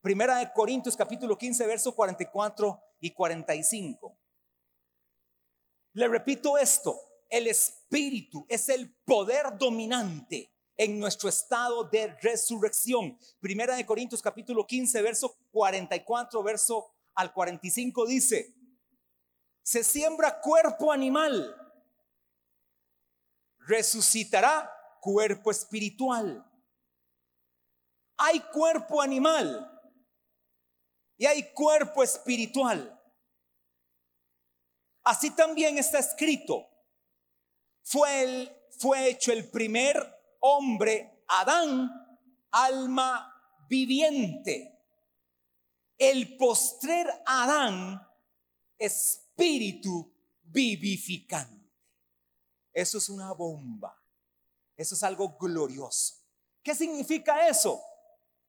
Primera 0.00 0.38
de 0.38 0.52
Corintios 0.52 0.96
capítulo 0.96 1.38
15, 1.38 1.64
verso 1.64 1.94
44 1.94 2.82
y 2.98 3.12
45. 3.12 4.18
Le 5.92 6.08
repito 6.08 6.58
esto, 6.58 7.00
el 7.28 7.46
espíritu 7.46 8.44
es 8.48 8.68
el 8.68 8.92
poder 9.04 9.56
dominante 9.56 10.52
en 10.76 10.98
nuestro 10.98 11.28
estado 11.28 11.84
de 11.84 12.16
resurrección. 12.20 13.16
Primera 13.38 13.76
de 13.76 13.86
Corintios 13.86 14.20
capítulo 14.20 14.66
15, 14.66 15.00
verso 15.02 15.36
44, 15.52 16.42
verso 16.42 16.92
al 17.14 17.32
45 17.32 18.06
dice, 18.06 18.56
se 19.62 19.84
siembra 19.84 20.40
cuerpo 20.40 20.90
animal, 20.90 21.54
resucitará 23.58 24.78
cuerpo 25.00 25.50
espiritual. 25.50 26.46
Hay 28.16 28.40
cuerpo 28.52 29.00
animal 29.00 29.66
y 31.16 31.26
hay 31.26 31.52
cuerpo 31.52 32.02
espiritual. 32.02 32.98
Así 35.02 35.30
también 35.30 35.78
está 35.78 35.98
escrito. 35.98 36.68
Fue, 37.82 38.22
el, 38.22 38.56
fue 38.78 39.08
hecho 39.08 39.32
el 39.32 39.50
primer 39.50 39.96
hombre, 40.40 41.24
Adán, 41.28 41.90
alma 42.50 43.34
viviente. 43.68 44.78
El 45.96 46.36
postrer 46.36 47.06
Adán, 47.26 48.00
espíritu 48.78 50.12
vivificante. 50.42 51.70
Eso 52.72 52.98
es 52.98 53.08
una 53.08 53.32
bomba. 53.32 53.99
Eso 54.80 54.94
es 54.94 55.02
algo 55.02 55.36
glorioso. 55.38 56.14
¿Qué 56.62 56.74
significa 56.74 57.46
eso? 57.46 57.82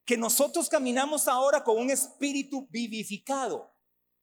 Que 0.02 0.16
nosotros 0.16 0.66
caminamos 0.70 1.28
ahora 1.28 1.62
con 1.62 1.76
un 1.76 1.90
espíritu 1.90 2.66
vivificado. 2.70 3.70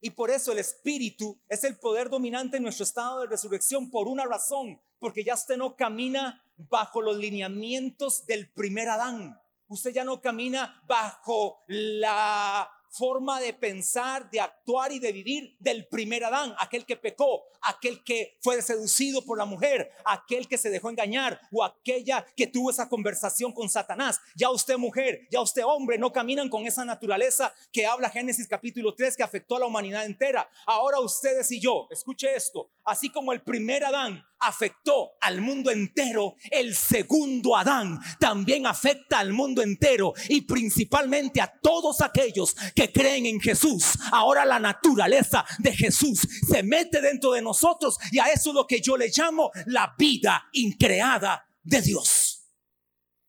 Y 0.01 0.09
por 0.09 0.31
eso 0.31 0.51
el 0.51 0.57
espíritu 0.57 1.39
es 1.47 1.63
el 1.63 1.77
poder 1.77 2.09
dominante 2.09 2.57
en 2.57 2.63
nuestro 2.63 2.83
estado 2.83 3.19
de 3.19 3.27
resurrección 3.27 3.91
por 3.91 4.07
una 4.07 4.25
razón, 4.25 4.81
porque 4.97 5.23
ya 5.23 5.35
usted 5.35 5.55
no 5.55 5.75
camina 5.75 6.43
bajo 6.57 6.99
los 6.99 7.15
lineamientos 7.15 8.25
del 8.25 8.51
primer 8.53 8.89
Adán. 8.89 9.39
Usted 9.67 9.91
ya 9.91 10.03
no 10.03 10.19
camina 10.19 10.81
bajo 10.87 11.63
la 11.67 12.67
forma 12.89 13.39
de 13.39 13.53
pensar, 13.53 14.29
de 14.29 14.39
actuar 14.39 14.91
y 14.91 14.99
de 14.99 15.11
vivir 15.11 15.55
del 15.59 15.87
primer 15.87 16.23
Adán, 16.23 16.55
aquel 16.59 16.85
que 16.85 16.97
pecó, 16.97 17.43
aquel 17.61 18.03
que 18.03 18.37
fue 18.41 18.61
seducido 18.61 19.23
por 19.23 19.37
la 19.37 19.45
mujer, 19.45 19.91
aquel 20.05 20.47
que 20.47 20.57
se 20.57 20.69
dejó 20.69 20.89
engañar 20.89 21.39
o 21.51 21.63
aquella 21.63 22.25
que 22.35 22.47
tuvo 22.47 22.69
esa 22.69 22.89
conversación 22.89 23.51
con 23.51 23.69
Satanás. 23.69 24.19
Ya 24.35 24.49
usted 24.49 24.77
mujer, 24.77 25.27
ya 25.31 25.41
usted 25.41 25.63
hombre, 25.65 25.97
no 25.97 26.11
caminan 26.11 26.49
con 26.49 26.65
esa 26.65 26.85
naturaleza 26.85 27.53
que 27.71 27.85
habla 27.85 28.09
Génesis 28.09 28.47
capítulo 28.47 28.93
3 28.93 29.15
que 29.17 29.23
afectó 29.23 29.55
a 29.55 29.59
la 29.59 29.65
humanidad 29.65 30.05
entera. 30.05 30.49
Ahora 30.65 30.99
ustedes 30.99 31.51
y 31.51 31.59
yo, 31.59 31.87
escuche 31.91 32.35
esto, 32.35 32.69
así 32.89 33.09
como 33.09 33.33
el 33.33 33.41
primer 33.41 33.85
Adán 33.85 34.23
afectó 34.39 35.11
al 35.21 35.41
mundo 35.41 35.69
entero, 35.69 36.35
el 36.49 36.75
segundo 36.75 37.55
Adán 37.55 37.99
también 38.19 38.65
afecta 38.65 39.19
al 39.19 39.33
mundo 39.33 39.61
entero 39.61 40.13
y 40.29 40.41
principalmente 40.41 41.41
a 41.41 41.59
todos 41.61 42.01
aquellos 42.01 42.55
que 42.75 42.91
creen 42.91 43.25
en 43.25 43.39
Jesús. 43.39 43.97
Ahora 44.11 44.45
la 44.45 44.59
naturaleza 44.59 45.45
de 45.59 45.73
Jesús 45.75 46.27
se 46.49 46.63
mete 46.63 47.01
dentro 47.01 47.31
de 47.33 47.41
nosotros 47.41 47.97
y 48.11 48.19
a 48.19 48.25
eso 48.25 48.49
es 48.49 48.55
lo 48.55 48.65
que 48.67 48.81
yo 48.81 48.97
le 48.97 49.09
llamo 49.15 49.51
la 49.65 49.93
vida 49.97 50.47
increada 50.53 51.45
de 51.61 51.81
Dios. 51.81 52.47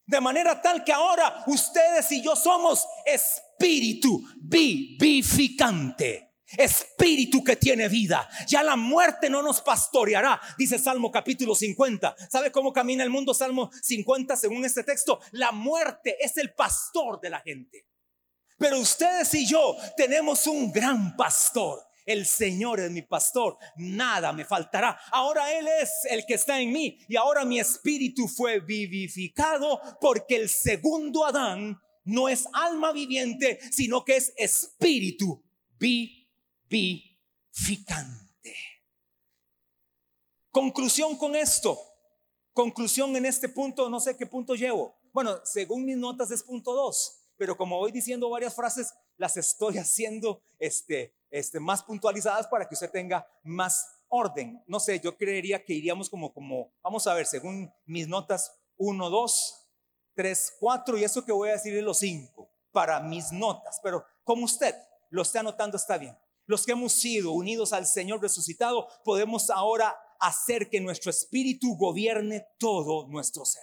De 0.07 0.21
manera 0.21 0.61
tal 0.61 0.83
que 0.85 0.93
ahora 0.93 1.45
ustedes 1.47 2.11
y 2.13 2.23
yo 2.23 2.35
somos 2.35 2.85
espíritu 3.07 4.23
vivificante. 4.41 6.30
Espíritu 6.57 7.45
que 7.45 7.57
tiene 7.57 7.89
vida. 7.89 8.29
Ya 8.47 8.63
la 8.63 8.77
muerte 8.77 9.31
no 9.31 9.43
nos 9.43 9.61
pastoreará, 9.61 10.41
dice 10.59 10.79
Salmo 10.79 11.11
capítulo 11.11 11.55
50. 11.55 12.17
¿Sabe 12.31 12.51
cómo 12.51 12.73
camina 12.73 13.05
el 13.05 13.11
mundo? 13.11 13.35
Salmo 13.35 13.71
50 13.83 14.37
según 14.37 14.65
este 14.65 14.85
texto. 14.85 15.21
La 15.33 15.53
muerte 15.53 16.17
es 16.21 16.37
el 16.37 16.53
pastor 16.53 17.21
de 17.21 17.31
la 17.31 17.41
gente. 17.41 17.87
Pero 18.59 18.79
ustedes 18.79 19.33
y 19.35 19.47
yo 19.47 19.77
tenemos 19.97 20.47
un 20.47 20.71
gran 20.73 21.17
pastor. 21.17 21.81
El 22.05 22.27
Señor 22.27 22.81
es 22.81 22.91
mi 22.91 23.03
pastor, 23.03 23.57
nada 23.77 24.33
me 24.33 24.45
faltará. 24.45 24.99
Ahora 25.13 25.53
Él 25.57 25.69
es 25.81 25.91
el 26.11 26.27
que 26.27 26.35
está 26.35 26.61
en 26.61 26.73
mí 26.73 26.99
y 27.09 27.17
ahora 27.17 27.45
mi 27.45 27.61
espíritu 27.61 28.27
fue 28.27 28.59
vivificado 28.59 29.81
porque 30.01 30.37
el 30.37 30.49
segundo 30.49 31.25
Adán 31.25 31.81
no 32.05 32.29
es 32.29 32.49
alma 32.53 32.91
viviente, 32.93 33.61
sino 33.71 34.05
que 34.05 34.17
es 34.17 34.33
espíritu 34.37 35.43
vivificado 35.79 36.20
Conclusión 40.51 41.17
con 41.17 41.37
esto. 41.37 41.79
Conclusión 42.53 43.15
en 43.17 43.27
este 43.27 43.49
punto, 43.49 43.89
no 43.89 44.01
sé 44.01 44.17
qué 44.17 44.27
punto 44.27 44.55
llevo. 44.55 44.95
Bueno, 45.13 45.39
según 45.45 45.85
mis 45.85 45.97
notas 45.97 46.31
es 46.31 46.43
punto 46.43 46.73
dos, 46.73 47.27
pero 47.37 47.57
como 47.57 47.79
voy 47.79 47.93
diciendo 47.93 48.29
varias 48.31 48.55
frases, 48.55 48.93
las 49.17 49.37
estoy 49.37 49.79
haciendo 49.79 50.43
este, 50.59 51.15
este, 51.31 51.61
más 51.61 51.83
puntualizadas 51.83 52.47
para 52.47 52.69
que 52.69 52.75
usted 52.75 52.91
tenga 52.91 53.27
más 53.43 53.87
orden. 54.09 54.63
No 54.67 54.81
sé, 54.81 55.01
yo 55.01 55.17
creería 55.17 55.65
que 55.65 55.75
iríamos 55.75 56.11
como, 56.11 56.33
como, 56.33 56.73
vamos 56.83 57.07
a 57.07 57.15
ver, 57.15 57.27
según 57.27 57.73
mis 57.87 58.09
notas, 58.09 58.53
uno, 58.77 59.11
dos, 59.11 59.69
tres, 60.15 60.55
cuatro, 60.59 60.99
y 60.99 61.05
eso 61.05 61.25
que 61.25 61.33
voy 61.33 61.51
a 61.51 61.53
decir 61.53 61.77
es 61.77 61.83
los 61.83 61.99
cinco 61.99 62.51
para 62.73 63.01
mis 63.01 63.33
notas, 63.33 63.81
pero 63.83 64.05
como 64.25 64.45
usted 64.45 64.75
lo 65.11 65.23
está 65.23 65.41
anotando 65.41 65.77
está 65.77 65.99
bien. 65.99 66.17
Los 66.51 66.67
que 66.67 66.73
hemos 66.73 66.95
sido 66.95 67.31
unidos 67.31 67.73
al 67.73 67.87
Señor 67.87 68.21
resucitado, 68.21 68.89
podemos 69.05 69.51
ahora 69.51 69.97
hacer 70.19 70.69
que 70.69 70.81
nuestro 70.81 71.09
espíritu 71.09 71.77
gobierne 71.77 72.45
todo 72.59 73.07
nuestro 73.07 73.45
ser. 73.45 73.63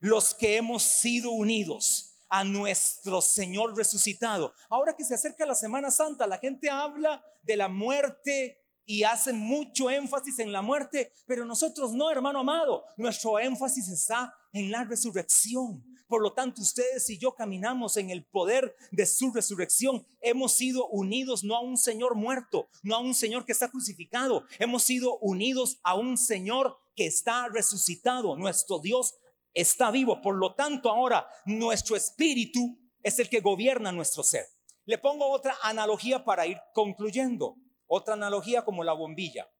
Los 0.00 0.34
que 0.34 0.56
hemos 0.56 0.82
sido 0.82 1.30
unidos 1.30 2.18
a 2.28 2.42
nuestro 2.42 3.20
Señor 3.20 3.76
resucitado. 3.76 4.52
Ahora 4.68 4.96
que 4.96 5.04
se 5.04 5.14
acerca 5.14 5.46
la 5.46 5.54
Semana 5.54 5.92
Santa, 5.92 6.26
la 6.26 6.38
gente 6.38 6.68
habla 6.68 7.24
de 7.42 7.56
la 7.56 7.68
muerte 7.68 8.58
y 8.84 9.04
hace 9.04 9.32
mucho 9.32 9.90
énfasis 9.90 10.40
en 10.40 10.50
la 10.50 10.60
muerte, 10.60 11.12
pero 11.24 11.44
nosotros 11.44 11.92
no, 11.92 12.10
hermano 12.10 12.40
amado. 12.40 12.84
Nuestro 12.96 13.38
énfasis 13.38 13.86
está 13.86 14.34
en 14.52 14.72
la 14.72 14.82
resurrección. 14.82 15.84
Por 16.12 16.20
lo 16.20 16.34
tanto, 16.34 16.60
ustedes 16.60 17.08
y 17.08 17.16
yo 17.16 17.34
caminamos 17.34 17.96
en 17.96 18.10
el 18.10 18.22
poder 18.22 18.76
de 18.90 19.06
su 19.06 19.32
resurrección. 19.32 20.06
Hemos 20.20 20.52
sido 20.52 20.86
unidos 20.88 21.42
no 21.42 21.56
a 21.56 21.62
un 21.62 21.78
Señor 21.78 22.16
muerto, 22.16 22.68
no 22.82 22.96
a 22.96 22.98
un 22.98 23.14
Señor 23.14 23.46
que 23.46 23.52
está 23.52 23.70
crucificado. 23.70 24.44
Hemos 24.58 24.82
sido 24.82 25.16
unidos 25.20 25.78
a 25.82 25.94
un 25.94 26.18
Señor 26.18 26.76
que 26.94 27.06
está 27.06 27.48
resucitado. 27.48 28.36
Nuestro 28.36 28.78
Dios 28.78 29.14
está 29.54 29.90
vivo. 29.90 30.20
Por 30.20 30.34
lo 30.34 30.54
tanto, 30.54 30.90
ahora 30.90 31.26
nuestro 31.46 31.96
espíritu 31.96 32.78
es 33.02 33.18
el 33.18 33.30
que 33.30 33.40
gobierna 33.40 33.90
nuestro 33.90 34.22
ser. 34.22 34.44
Le 34.84 34.98
pongo 34.98 35.30
otra 35.30 35.56
analogía 35.62 36.26
para 36.26 36.46
ir 36.46 36.58
concluyendo. 36.74 37.56
Otra 37.86 38.12
analogía 38.12 38.66
como 38.66 38.84
la 38.84 38.92
bombilla. 38.92 39.50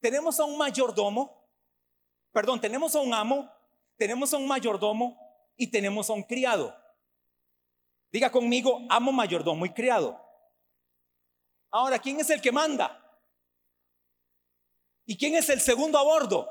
Tenemos 0.00 0.38
a 0.38 0.44
un 0.44 0.58
mayordomo, 0.58 1.48
perdón, 2.30 2.60
tenemos 2.60 2.94
a 2.94 3.00
un 3.00 3.14
amo 3.14 3.50
tenemos 4.02 4.34
a 4.34 4.36
un 4.36 4.48
mayordomo 4.48 5.16
y 5.56 5.68
tenemos 5.68 6.10
a 6.10 6.14
un 6.14 6.24
criado. 6.24 6.76
Diga 8.10 8.32
conmigo, 8.32 8.84
amo 8.90 9.12
mayordomo 9.12 9.64
y 9.64 9.70
criado. 9.70 10.20
Ahora, 11.70 12.00
¿quién 12.00 12.18
es 12.18 12.28
el 12.30 12.40
que 12.42 12.50
manda? 12.50 13.00
¿Y 15.06 15.16
quién 15.16 15.36
es 15.36 15.48
el 15.50 15.60
segundo 15.60 15.98
a 15.98 16.02
bordo? 16.02 16.48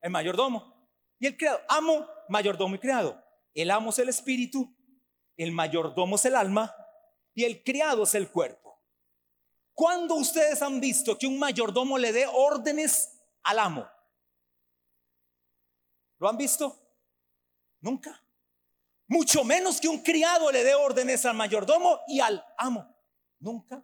El 0.00 0.12
mayordomo. 0.12 0.88
Y 1.18 1.26
el 1.26 1.36
criado. 1.36 1.60
Amo, 1.68 2.06
mayordomo 2.28 2.76
y 2.76 2.78
criado. 2.78 3.20
El 3.52 3.72
amo 3.72 3.90
es 3.90 3.98
el 3.98 4.08
espíritu, 4.08 4.72
el 5.36 5.50
mayordomo 5.50 6.14
es 6.14 6.24
el 6.24 6.36
alma 6.36 6.72
y 7.34 7.42
el 7.42 7.64
criado 7.64 8.04
es 8.04 8.14
el 8.14 8.30
cuerpo. 8.30 8.80
¿Cuándo 9.74 10.14
ustedes 10.14 10.62
han 10.62 10.80
visto 10.80 11.18
que 11.18 11.26
un 11.26 11.36
mayordomo 11.36 11.98
le 11.98 12.12
dé 12.12 12.28
órdenes 12.32 13.18
al 13.42 13.58
amo? 13.58 13.97
¿Lo 16.18 16.28
han 16.28 16.36
visto? 16.36 16.76
Nunca. 17.80 18.22
Mucho 19.06 19.44
menos 19.44 19.80
que 19.80 19.88
un 19.88 20.02
criado 20.02 20.52
le 20.52 20.64
dé 20.64 20.74
órdenes 20.74 21.24
al 21.24 21.34
mayordomo 21.34 22.00
y 22.06 22.20
al 22.20 22.44
amo. 22.58 22.94
Nunca. 23.38 23.82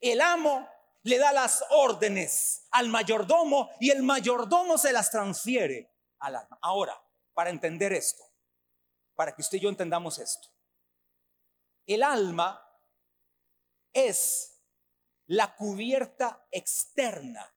El 0.00 0.20
amo 0.20 0.68
le 1.02 1.18
da 1.18 1.32
las 1.32 1.64
órdenes 1.70 2.66
al 2.70 2.88
mayordomo 2.88 3.70
y 3.80 3.90
el 3.90 4.02
mayordomo 4.02 4.76
se 4.76 4.92
las 4.92 5.10
transfiere 5.10 5.90
al 6.18 6.36
alma. 6.36 6.58
Ahora, 6.60 7.00
para 7.32 7.50
entender 7.50 7.92
esto, 7.92 8.24
para 9.14 9.34
que 9.34 9.42
usted 9.42 9.58
y 9.58 9.60
yo 9.62 9.68
entendamos 9.68 10.18
esto, 10.18 10.48
el 11.86 12.02
alma 12.02 12.62
es 13.92 14.60
la 15.26 15.54
cubierta 15.54 16.46
externa 16.50 17.54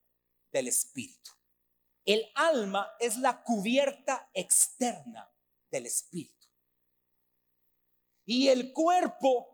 del 0.52 0.68
espíritu. 0.68 1.32
El 2.12 2.30
alma 2.36 2.94
es 3.00 3.18
la 3.20 3.42
cubierta 3.42 4.30
externa 4.34 5.34
del 5.70 5.86
espíritu. 5.86 6.46
Y 8.26 8.50
el 8.50 8.74
cuerpo 8.74 9.48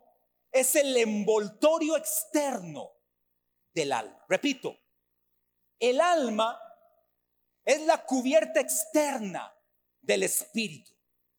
es 0.50 0.74
el 0.74 0.96
envoltorio 0.96 1.96
externo 1.96 2.90
del 3.72 3.92
alma. 3.92 4.24
Repito, 4.28 4.76
el 5.78 6.00
alma 6.00 6.60
es 7.64 7.82
la 7.82 8.04
cubierta 8.04 8.58
externa 8.58 9.54
del 10.00 10.24
espíritu. 10.24 10.90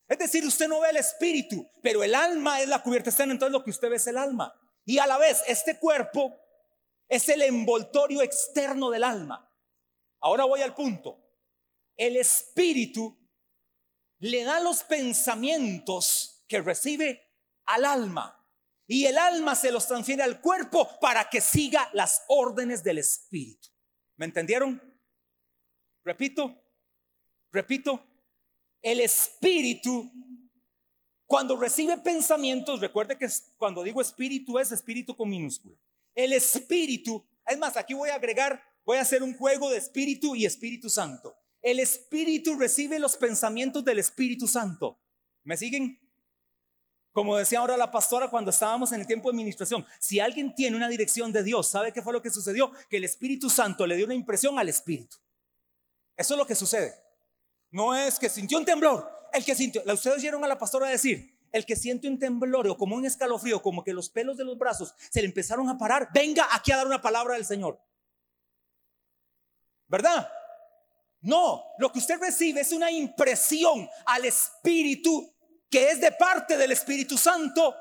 Es 0.07 0.19
decir, 0.19 0.45
usted 0.45 0.69
no 0.69 0.79
ve 0.79 0.91
el 0.91 0.97
espíritu, 0.97 1.69
pero 1.83 2.01
el 2.01 2.15
alma 2.15 2.61
es 2.61 2.69
la 2.69 2.81
cubierta 2.81 3.09
externa, 3.09 3.33
entonces 3.33 3.51
lo 3.51 3.63
que 3.65 3.71
usted 3.71 3.89
ve 3.89 3.97
es 3.97 4.07
el 4.07 4.17
alma. 4.17 4.57
Y 4.85 4.99
a 4.99 5.05
la 5.05 5.17
vez, 5.17 5.43
este 5.47 5.77
cuerpo 5.79 6.33
es 7.09 7.27
el 7.27 7.41
envoltorio 7.41 8.21
externo 8.21 8.89
del 8.89 9.03
alma. 9.03 9.48
Ahora 10.21 10.45
voy 10.45 10.61
al 10.61 10.73
punto. 10.73 11.19
El 11.95 12.17
espíritu 12.17 13.17
le 14.19 14.43
da 14.43 14.59
los 14.59 14.83
pensamientos 14.83 16.43
que 16.47 16.61
recibe 16.61 17.21
al 17.65 17.85
alma. 17.85 18.35
Y 18.87 19.05
el 19.05 19.17
alma 19.17 19.55
se 19.55 19.71
los 19.71 19.87
transfiere 19.87 20.23
al 20.23 20.41
cuerpo 20.41 20.99
para 20.99 21.29
que 21.29 21.41
siga 21.41 21.89
las 21.93 22.23
órdenes 22.27 22.83
del 22.83 22.97
espíritu. 22.97 23.69
¿Me 24.17 24.25
entendieron? 24.25 24.81
Repito, 26.03 26.63
repito, 27.51 28.03
el 28.81 29.01
espíritu 29.01 30.11
cuando 31.29 31.55
recibe 31.55 31.95
pensamientos, 31.99 32.81
recuerde 32.81 33.15
que 33.15 33.27
cuando 33.55 33.83
digo 33.83 34.01
espíritu 34.01 34.57
es 34.57 34.71
espíritu 34.71 35.15
con 35.15 35.29
minúscula. 35.29 35.77
El 36.15 36.33
espíritu, 36.33 37.23
es 37.45 37.55
más, 37.59 37.77
aquí 37.77 37.93
voy 37.93 38.09
a 38.09 38.15
agregar, 38.15 38.59
voy 38.85 38.97
a 38.97 39.01
hacer 39.01 39.23
un 39.23 39.35
juego 39.35 39.69
de 39.69 39.77
espíritu 39.77 40.35
y 40.35 40.45
Espíritu 40.45 40.89
Santo. 40.89 41.35
El 41.61 41.79
espíritu 41.79 42.55
recibe 42.55 42.99
los 42.99 43.17
pensamientos 43.17 43.83
del 43.83 43.99
Espíritu 43.99 44.47
Santo. 44.47 44.99
¿Me 45.43 45.57
siguen? 45.57 45.99
Como 47.11 47.35
decía 47.35 47.59
ahora 47.59 47.75
la 47.75 47.91
pastora 47.91 48.29
cuando 48.29 48.51
estábamos 48.51 48.91
en 48.91 49.01
el 49.01 49.07
tiempo 49.07 49.29
de 49.29 49.35
administración, 49.35 49.85
si 49.99 50.19
alguien 50.19 50.55
tiene 50.55 50.77
una 50.77 50.87
dirección 50.87 51.33
de 51.33 51.43
Dios, 51.43 51.67
¿sabe 51.67 51.91
qué 51.91 52.01
fue 52.01 52.13
lo 52.13 52.21
que 52.21 52.29
sucedió? 52.29 52.71
Que 52.89 52.97
el 52.97 53.03
Espíritu 53.03 53.49
Santo 53.49 53.85
le 53.85 53.95
dio 53.95 54.05
una 54.05 54.15
impresión 54.15 54.57
al 54.57 54.69
Espíritu. 54.69 55.17
Eso 56.15 56.33
es 56.33 56.37
lo 56.37 56.45
que 56.45 56.55
sucede. 56.55 56.93
No 57.71 57.95
es 57.95 58.19
que 58.19 58.29
sintió 58.29 58.57
un 58.57 58.65
temblor, 58.65 59.09
el 59.33 59.43
que 59.43 59.55
sintió, 59.55 59.81
ustedes 59.81 60.17
oyeron 60.17 60.43
a 60.43 60.47
la 60.47 60.57
pastora 60.57 60.87
decir, 60.87 61.37
el 61.51 61.65
que 61.65 61.75
siente 61.75 62.07
un 62.07 62.19
temblor 62.19 62.67
o 62.67 62.77
como 62.77 62.95
un 62.95 63.05
escalofrío, 63.05 63.61
como 63.61 63.83
que 63.83 63.93
los 63.93 64.09
pelos 64.09 64.37
de 64.37 64.45
los 64.45 64.57
brazos 64.57 64.93
se 65.09 65.21
le 65.21 65.27
empezaron 65.27 65.67
a 65.69 65.77
parar, 65.77 66.09
venga 66.13 66.47
aquí 66.51 66.71
a 66.71 66.77
dar 66.77 66.87
una 66.87 67.01
palabra 67.01 67.35
del 67.35 67.45
Señor. 67.45 67.79
¿Verdad? 69.89 70.31
No, 71.21 71.65
lo 71.79 71.91
que 71.91 71.99
usted 71.99 72.17
recibe 72.19 72.61
es 72.61 72.71
una 72.71 72.89
impresión 72.89 73.89
al 74.05 74.23
Espíritu 74.23 75.35
que 75.69 75.89
es 75.91 76.01
de 76.01 76.11
parte 76.11 76.57
del 76.57 76.71
Espíritu 76.71 77.17
Santo, 77.17 77.75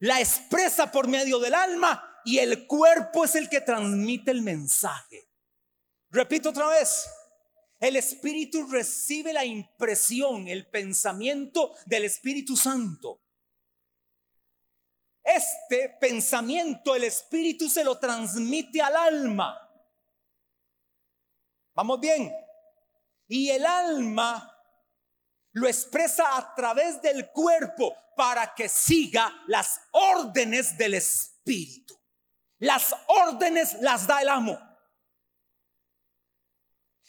la 0.00 0.20
expresa 0.20 0.90
por 0.90 1.08
medio 1.08 1.38
del 1.38 1.54
alma 1.54 2.20
y 2.24 2.38
el 2.38 2.66
cuerpo 2.66 3.24
es 3.24 3.34
el 3.34 3.48
que 3.48 3.60
transmite 3.60 4.30
el 4.30 4.42
mensaje. 4.42 5.30
Repito 6.10 6.50
otra 6.50 6.66
vez, 6.68 7.06
el 7.80 7.96
Espíritu 7.96 8.66
recibe 8.66 9.32
la 9.32 9.44
impresión, 9.44 10.48
el 10.48 10.68
pensamiento 10.68 11.74
del 11.86 12.04
Espíritu 12.04 12.56
Santo. 12.56 13.22
Este 15.22 15.96
pensamiento 15.98 16.94
el 16.94 17.04
Espíritu 17.04 17.70
se 17.70 17.82
lo 17.82 17.98
transmite 17.98 18.82
al 18.82 18.96
alma. 18.96 19.63
¿Vamos 21.74 22.00
bien? 22.00 22.32
Y 23.26 23.50
el 23.50 23.66
alma 23.66 24.50
lo 25.52 25.66
expresa 25.66 26.36
a 26.36 26.54
través 26.54 27.00
del 27.02 27.30
cuerpo 27.30 27.96
para 28.16 28.54
que 28.54 28.68
siga 28.68 29.32
las 29.46 29.80
órdenes 29.92 30.76
del 30.78 30.94
Espíritu. 30.94 31.98
Las 32.58 32.94
órdenes 33.08 33.74
las 33.80 34.06
da 34.06 34.22
el 34.22 34.28
amo. 34.28 34.58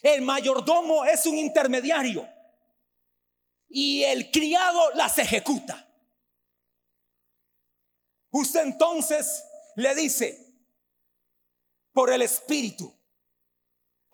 El 0.01 0.21
mayordomo 0.21 1.05
es 1.05 1.25
un 1.25 1.37
intermediario 1.37 2.27
y 3.67 4.03
el 4.03 4.31
criado 4.31 4.91
las 4.91 5.17
ejecuta. 5.17 5.81
Usted 8.31 8.61
entonces 8.61 9.43
le 9.75 9.95
dice, 9.95 10.45
por 11.91 12.11
el 12.11 12.21
Espíritu, 12.21 12.94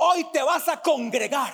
hoy 0.01 0.25
te 0.31 0.41
vas 0.41 0.67
a 0.67 0.81
congregar. 0.81 1.53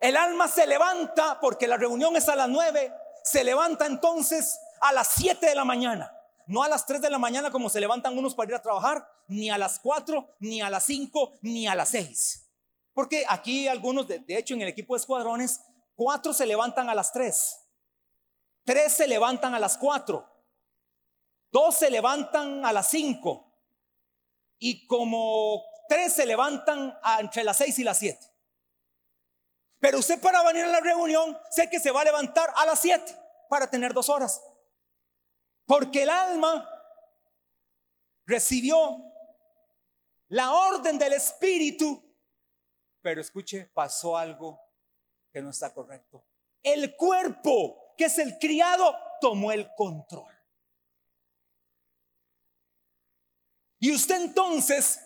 El 0.00 0.16
alma 0.16 0.48
se 0.48 0.66
levanta 0.66 1.38
porque 1.40 1.68
la 1.68 1.76
reunión 1.76 2.16
es 2.16 2.28
a 2.28 2.34
las 2.34 2.48
nueve, 2.48 2.92
se 3.22 3.44
levanta 3.44 3.86
entonces 3.86 4.58
a 4.80 4.92
las 4.92 5.08
siete 5.08 5.46
de 5.46 5.54
la 5.54 5.64
mañana. 5.64 6.16
No 6.46 6.64
a 6.64 6.68
las 6.68 6.84
3 6.86 7.00
de 7.00 7.08
la 7.08 7.18
mañana 7.18 7.52
como 7.52 7.70
se 7.70 7.80
levantan 7.80 8.18
unos 8.18 8.34
para 8.34 8.50
ir 8.50 8.54
a 8.56 8.60
trabajar, 8.60 9.06
ni 9.28 9.48
a 9.48 9.56
las 9.56 9.78
4, 9.78 10.36
ni 10.40 10.60
a 10.60 10.68
las 10.68 10.84
5, 10.84 11.34
ni 11.42 11.68
a 11.68 11.76
las 11.76 11.90
6. 11.90 12.50
Porque 12.92 13.24
aquí 13.28 13.68
algunos, 13.68 14.08
de, 14.08 14.24
hecho 14.26 14.54
en 14.54 14.62
el 14.62 14.68
equipo 14.68 14.94
de 14.94 14.98
escuadrones, 14.98 15.60
4 15.94 16.34
se 16.34 16.44
levantan 16.44 16.90
a 16.90 16.96
las 16.96 17.12
3, 17.12 17.60
3 18.64 18.92
se 18.92 19.06
levantan 19.06 19.54
a 19.54 19.60
las 19.60 19.78
4, 19.78 20.28
2 21.52 21.74
se 21.74 21.90
levantan 21.90 22.66
a 22.66 22.72
las 22.72 22.88
5 22.90 23.51
y 24.64 24.86
como 24.86 25.64
3 25.88 26.12
se 26.12 26.24
levantan 26.24 26.96
entre 27.18 27.42
las 27.42 27.56
6 27.56 27.80
y 27.80 27.84
las 27.84 27.98
7. 27.98 28.18
Pero 29.80 29.98
usted 29.98 30.20
para 30.20 30.40
venir 30.44 30.64
a 30.64 30.68
la 30.68 30.78
reunión 30.78 31.36
sé 31.50 31.68
que 31.68 31.80
se 31.80 31.90
va 31.90 32.02
a 32.02 32.04
levantar 32.04 32.48
a 32.56 32.64
las 32.64 32.78
7 32.78 33.12
para 33.48 33.68
tener 33.68 33.92
dos 33.92 34.08
horas. 34.08 34.40
Porque 35.66 36.04
el 36.04 36.10
alma 36.10 36.68
recibió 38.24 39.02
la 40.28 40.52
orden 40.52 40.96
del 40.96 41.14
Espíritu, 41.14 42.00
pero 43.00 43.20
escuche, 43.20 43.68
pasó 43.74 44.16
algo 44.16 44.60
que 45.32 45.42
no 45.42 45.50
está 45.50 45.74
correcto. 45.74 46.24
El 46.62 46.94
cuerpo, 46.94 47.94
que 47.98 48.04
es 48.04 48.16
el 48.18 48.38
criado, 48.38 48.96
tomó 49.20 49.50
el 49.50 49.74
control. 49.74 50.31
Y 53.82 53.90
usted 53.90 54.14
entonces, 54.14 55.00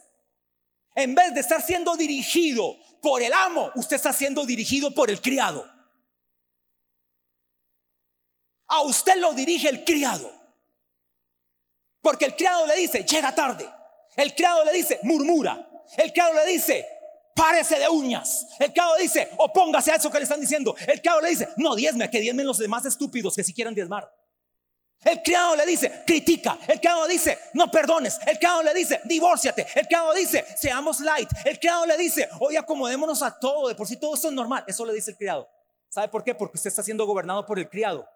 en 0.94 1.14
vez 1.14 1.32
de 1.32 1.40
estar 1.40 1.62
siendo 1.62 1.96
dirigido 1.96 2.76
por 3.00 3.22
el 3.22 3.32
amo, 3.32 3.70
usted 3.74 3.96
está 3.96 4.12
siendo 4.12 4.44
dirigido 4.44 4.92
por 4.92 5.08
el 5.08 5.22
criado. 5.22 5.66
A 8.66 8.82
usted 8.82 9.16
lo 9.16 9.32
dirige 9.32 9.70
el 9.70 9.82
criado. 9.82 10.30
Porque 12.02 12.26
el 12.26 12.36
criado 12.36 12.66
le 12.66 12.76
dice, 12.76 13.02
llega 13.02 13.34
tarde. 13.34 13.66
El 14.14 14.34
criado 14.34 14.62
le 14.66 14.74
dice, 14.74 15.00
murmura. 15.04 15.66
El 15.96 16.12
criado 16.12 16.34
le 16.34 16.44
dice, 16.44 16.86
párese 17.34 17.78
de 17.78 17.88
uñas. 17.88 18.46
El 18.58 18.72
criado 18.72 18.94
le 18.98 19.04
dice, 19.04 19.30
opóngase 19.38 19.90
a 19.90 19.94
eso 19.94 20.10
que 20.10 20.18
le 20.18 20.24
están 20.24 20.42
diciendo. 20.42 20.76
El 20.86 21.00
criado 21.00 21.22
le 21.22 21.30
dice, 21.30 21.48
no 21.56 21.74
diezme, 21.74 22.10
que 22.10 22.20
diezmen 22.20 22.46
los 22.46 22.58
demás 22.58 22.84
estúpidos 22.84 23.36
que 23.36 23.42
si 23.42 23.54
quieran 23.54 23.74
diezmar. 23.74 24.14
El 25.04 25.22
criado 25.22 25.54
le 25.54 25.66
dice, 25.66 26.02
critica. 26.06 26.58
El 26.66 26.80
criado 26.80 27.06
dice, 27.06 27.38
no 27.54 27.70
perdones. 27.70 28.18
El 28.26 28.38
criado 28.38 28.62
le 28.62 28.74
dice, 28.74 29.00
divórciate. 29.04 29.66
El 29.74 29.86
criado 29.86 30.12
dice, 30.14 30.44
seamos 30.56 31.00
light. 31.00 31.28
El 31.44 31.58
criado 31.60 31.86
le 31.86 31.96
dice, 31.96 32.28
oye, 32.40 32.58
acomodémonos 32.58 33.22
a 33.22 33.38
todo. 33.38 33.68
De 33.68 33.74
por 33.74 33.86
sí 33.86 33.98
todo 33.98 34.14
esto 34.14 34.28
es 34.28 34.34
normal. 34.34 34.64
Eso 34.66 34.84
le 34.84 34.92
dice 34.92 35.12
el 35.12 35.16
criado. 35.16 35.48
¿Sabe 35.88 36.08
por 36.08 36.24
qué? 36.24 36.34
Porque 36.34 36.56
usted 36.56 36.68
está 36.68 36.82
siendo 36.82 37.06
gobernado 37.06 37.46
por 37.46 37.58
el 37.58 37.68
criado. 37.68 38.08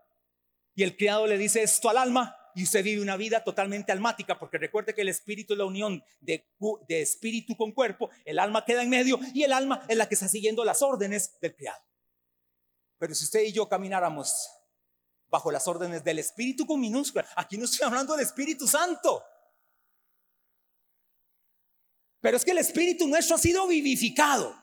Y 0.75 0.83
el 0.83 0.97
criado 0.97 1.27
le 1.27 1.39
dice 1.39 1.63
esto 1.63 1.89
al 1.89 1.99
alma 1.99 2.37
y 2.37 2.41
y 2.55 2.65
usted 2.65 2.83
vive 2.83 3.03
una 3.03 3.17
vida 3.17 3.43
totalmente 3.43 3.93
almática, 3.93 4.39
porque 4.39 4.59
recuerde 4.59 4.95
que 4.95 5.03
el 5.03 5.09
espíritu 5.09 5.55
es 5.55 5.59
la 5.59 5.65
unión 5.65 6.03
de, 6.21 6.47
de 6.89 7.03
espíritu 7.03 7.57
con 7.57 7.73
cuerpo, 7.73 8.11
el 8.25 8.39
alma 8.39 8.65
queda 8.65 8.83
en 8.83 8.91
medio 8.91 9.19
y 9.35 9.45
el 9.45 9.53
alma 9.53 9.85
es 9.89 9.97
la 9.97 10.09
que 10.09 10.15
está 10.15 10.29
siguiendo 10.29 10.65
las 10.65 10.83
órdenes 10.83 11.39
del 11.41 11.55
criado. 11.55 11.83
Pero 12.99 13.15
si 13.15 13.25
usted 13.25 13.43
y 13.45 13.53
yo 13.53 13.69
camináramos 13.69 14.51
bajo 15.31 15.51
las 15.51 15.67
órdenes 15.69 16.03
del 16.03 16.19
Espíritu 16.19 16.67
con 16.67 16.81
minúscula, 16.81 17.27
aquí 17.37 17.57
no 17.57 17.65
estoy 17.65 17.87
hablando 17.87 18.15
del 18.15 18.27
Espíritu 18.27 18.67
Santo. 18.67 19.23
Pero 22.21 22.37
es 22.37 22.45
que 22.45 22.51
el 22.51 22.59
Espíritu 22.59 23.07
nuestro 23.07 23.37
ha 23.37 23.39
sido 23.39 23.67
vivificado. 23.67 24.55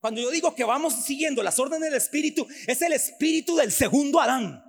Cuando 0.00 0.20
yo 0.20 0.30
digo 0.30 0.54
que 0.54 0.64
vamos 0.64 0.94
siguiendo 0.94 1.42
las 1.42 1.58
órdenes 1.58 1.90
del 1.90 1.98
Espíritu, 1.98 2.46
es 2.66 2.82
el 2.82 2.92
Espíritu 2.92 3.56
del 3.56 3.72
segundo 3.72 4.20
Adán. 4.20 4.62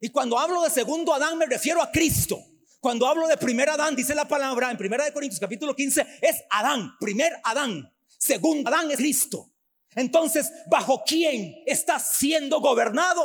Y 0.00 0.08
cuando 0.08 0.38
hablo 0.38 0.62
de 0.62 0.70
segundo 0.70 1.12
Adán 1.12 1.36
me 1.36 1.46
refiero 1.46 1.82
a 1.82 1.90
Cristo. 1.90 2.42
Cuando 2.80 3.06
hablo 3.06 3.26
de 3.26 3.36
primer 3.36 3.70
Adán, 3.70 3.96
dice 3.96 4.14
la 4.14 4.26
palabra 4.26 4.70
en 4.70 4.76
Primera 4.76 5.04
de 5.04 5.12
Corintios 5.12 5.40
capítulo 5.40 5.74
15, 5.74 6.18
es 6.20 6.42
Adán, 6.50 6.96
primer 6.98 7.32
Adán. 7.44 7.90
Segundo 8.18 8.68
Adán 8.68 8.90
es 8.90 8.96
Cristo. 8.96 9.50
Entonces, 9.94 10.50
¿bajo 10.66 11.02
quién 11.06 11.62
está 11.66 11.98
siendo 11.98 12.60
gobernado? 12.60 13.24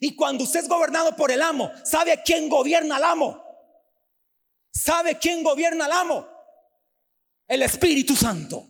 Y 0.00 0.16
cuando 0.16 0.44
usted 0.44 0.60
es 0.60 0.68
gobernado 0.68 1.14
por 1.14 1.30
el 1.30 1.42
amo, 1.42 1.70
¿sabe 1.84 2.22
quién 2.24 2.48
gobierna 2.48 2.96
al 2.96 3.04
amo? 3.04 3.44
¿Sabe 4.72 5.18
quién 5.18 5.42
gobierna 5.42 5.84
al 5.84 5.92
amo? 5.92 6.26
El 7.46 7.62
Espíritu 7.62 8.16
Santo. 8.16 8.66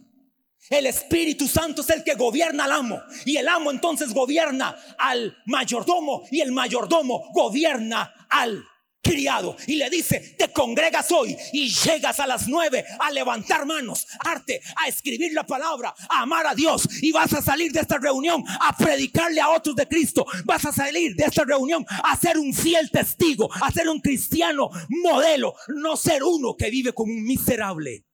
El 0.69 0.87
Espíritu 0.87 1.47
Santo 1.47 1.83
es 1.83 1.91
el 1.91 2.03
que 2.03 2.15
gobierna 2.15 2.65
al 2.65 2.73
amo. 2.73 3.01
Y 3.25 3.37
el 3.37 3.47
amo 3.47 3.71
entonces 3.71 4.13
gobierna 4.13 4.77
al 4.99 5.37
mayordomo. 5.47 6.23
Y 6.31 6.41
el 6.41 6.51
mayordomo 6.51 7.31
gobierna 7.33 8.27
al 8.29 8.65
criado 9.01 9.57
y 9.67 9.77
le 9.77 9.89
dice, 9.91 10.35
te 10.39 10.53
congregas 10.53 11.11
hoy 11.11 11.37
y 11.53 11.69
llegas 11.69 12.21
a 12.21 12.27
las 12.27 12.49
nueve 12.49 12.85
a 12.99 13.11
levantar 13.11 13.67
manos, 13.67 14.07
arte, 14.21 14.61
a 14.77 14.89
escribir 14.89 15.33
la 15.33 15.47
palabra, 15.47 15.95
a 16.09 16.23
amar 16.23 16.47
a 16.47 16.55
Dios 16.55 16.89
y 17.03 17.13
vas 17.13 17.33
a 17.33 17.43
salir 17.43 17.73
de 17.73 17.81
esta 17.81 17.99
reunión 17.99 18.45
a 18.47 18.77
predicarle 18.77 19.41
a 19.41 19.51
otros 19.51 19.77
de 19.77 19.87
Cristo, 19.87 20.27
vas 20.45 20.65
a 20.65 20.73
salir 20.73 21.15
de 21.15 21.25
esta 21.25 21.45
reunión 21.45 21.85
a 21.89 22.17
ser 22.17 22.39
un 22.39 22.53
fiel 22.53 22.91
testigo, 22.91 23.49
a 23.53 23.71
ser 23.71 23.89
un 23.89 24.01
cristiano 24.01 24.71
modelo, 24.89 25.55
no 25.69 25.97
ser 25.97 26.23
uno 26.23 26.57
que 26.57 26.71
vive 26.71 26.93
como 26.93 27.13
un 27.13 27.25
miserable. 27.25 28.05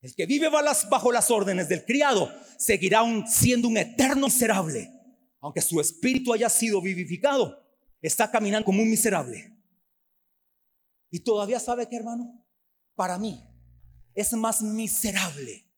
El 0.00 0.14
que 0.14 0.26
vive 0.26 0.50
bajo 0.50 1.12
las 1.12 1.30
órdenes 1.30 1.68
del 1.68 1.84
criado 1.84 2.30
seguirá 2.58 3.02
siendo 3.26 3.68
un 3.68 3.78
eterno 3.78 4.26
miserable, 4.26 4.90
aunque 5.40 5.62
su 5.62 5.80
espíritu 5.80 6.32
haya 6.34 6.50
sido 6.50 6.82
vivificado 6.82 7.63
está 8.08 8.30
caminando 8.30 8.66
como 8.66 8.82
un 8.82 8.90
miserable. 8.90 9.52
Y 11.10 11.20
todavía 11.20 11.60
sabe 11.60 11.88
que, 11.88 11.96
hermano, 11.96 12.44
para 12.94 13.18
mí 13.18 13.42
es 14.14 14.32
más 14.34 14.62
miserable 14.62 15.70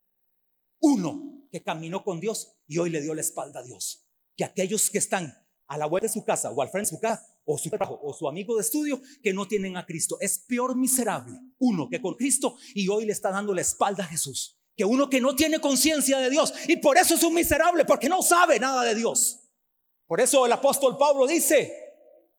uno 0.81 1.47
que 1.51 1.63
caminó 1.63 2.03
con 2.05 2.21
Dios 2.21 2.59
y 2.67 2.79
hoy 2.79 2.91
le 2.91 3.01
dio 3.01 3.15
la 3.15 3.21
espalda 3.21 3.61
a 3.61 3.63
Dios, 3.63 4.09
que 4.37 4.45
aquellos 4.45 4.91
que 4.91 4.99
están 4.99 5.35
a 5.69 5.79
la 5.79 5.87
vuelta 5.87 6.07
de 6.07 6.13
su 6.13 6.25
casa 6.25 6.51
o 6.51 6.63
al 6.63 6.69
frente 6.69 6.91
de 6.91 6.97
su 6.97 7.01
casa 7.01 7.27
o 7.45 7.59
su 7.59 7.71
trabajo 7.71 7.99
o 8.03 8.13
su 8.13 8.29
amigo 8.29 8.57
de 8.57 8.63
estudio 8.63 9.01
que 9.23 9.33
no 9.33 9.47
tienen 9.47 9.77
a 9.77 9.87
Cristo. 9.87 10.19
Es 10.21 10.39
peor 10.39 10.77
miserable 10.77 11.39
uno 11.59 11.89
que 11.89 12.01
con 12.01 12.15
Cristo 12.15 12.57
y 12.75 12.89
hoy 12.89 13.07
le 13.07 13.13
está 13.13 13.31
dando 13.31 13.55
la 13.55 13.61
espalda 13.61 14.05
a 14.05 14.09
Jesús, 14.09 14.59
que 14.77 14.85
uno 14.85 15.09
que 15.09 15.21
no 15.21 15.37
tiene 15.37 15.61
conciencia 15.61 16.19
de 16.19 16.31
Dios 16.31 16.53
y 16.67 16.77
por 16.77 16.99
eso 16.99 17.15
es 17.15 17.23
un 17.23 17.35
miserable 17.35 17.85
porque 17.85 18.09
no 18.09 18.23
sabe 18.23 18.59
nada 18.59 18.83
de 18.83 18.95
Dios. 18.95 19.41
Por 20.07 20.21
eso 20.21 20.47
el 20.47 20.53
apóstol 20.53 20.97
Pablo 20.99 21.27
dice, 21.27 21.86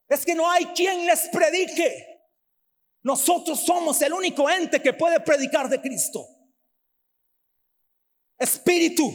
es 0.08 0.26
que 0.26 0.36
no 0.36 0.50
hay 0.50 0.66
quien 0.68 1.06
les 1.06 1.28
predique. 1.30 2.18
Nosotros 3.04 3.60
somos 3.60 4.02
el 4.02 4.14
único 4.14 4.50
ente 4.50 4.82
que 4.82 4.94
puede 4.94 5.20
predicar 5.20 5.70
de 5.70 5.82
Cristo. 5.82 6.26
Espíritu, 8.38 9.12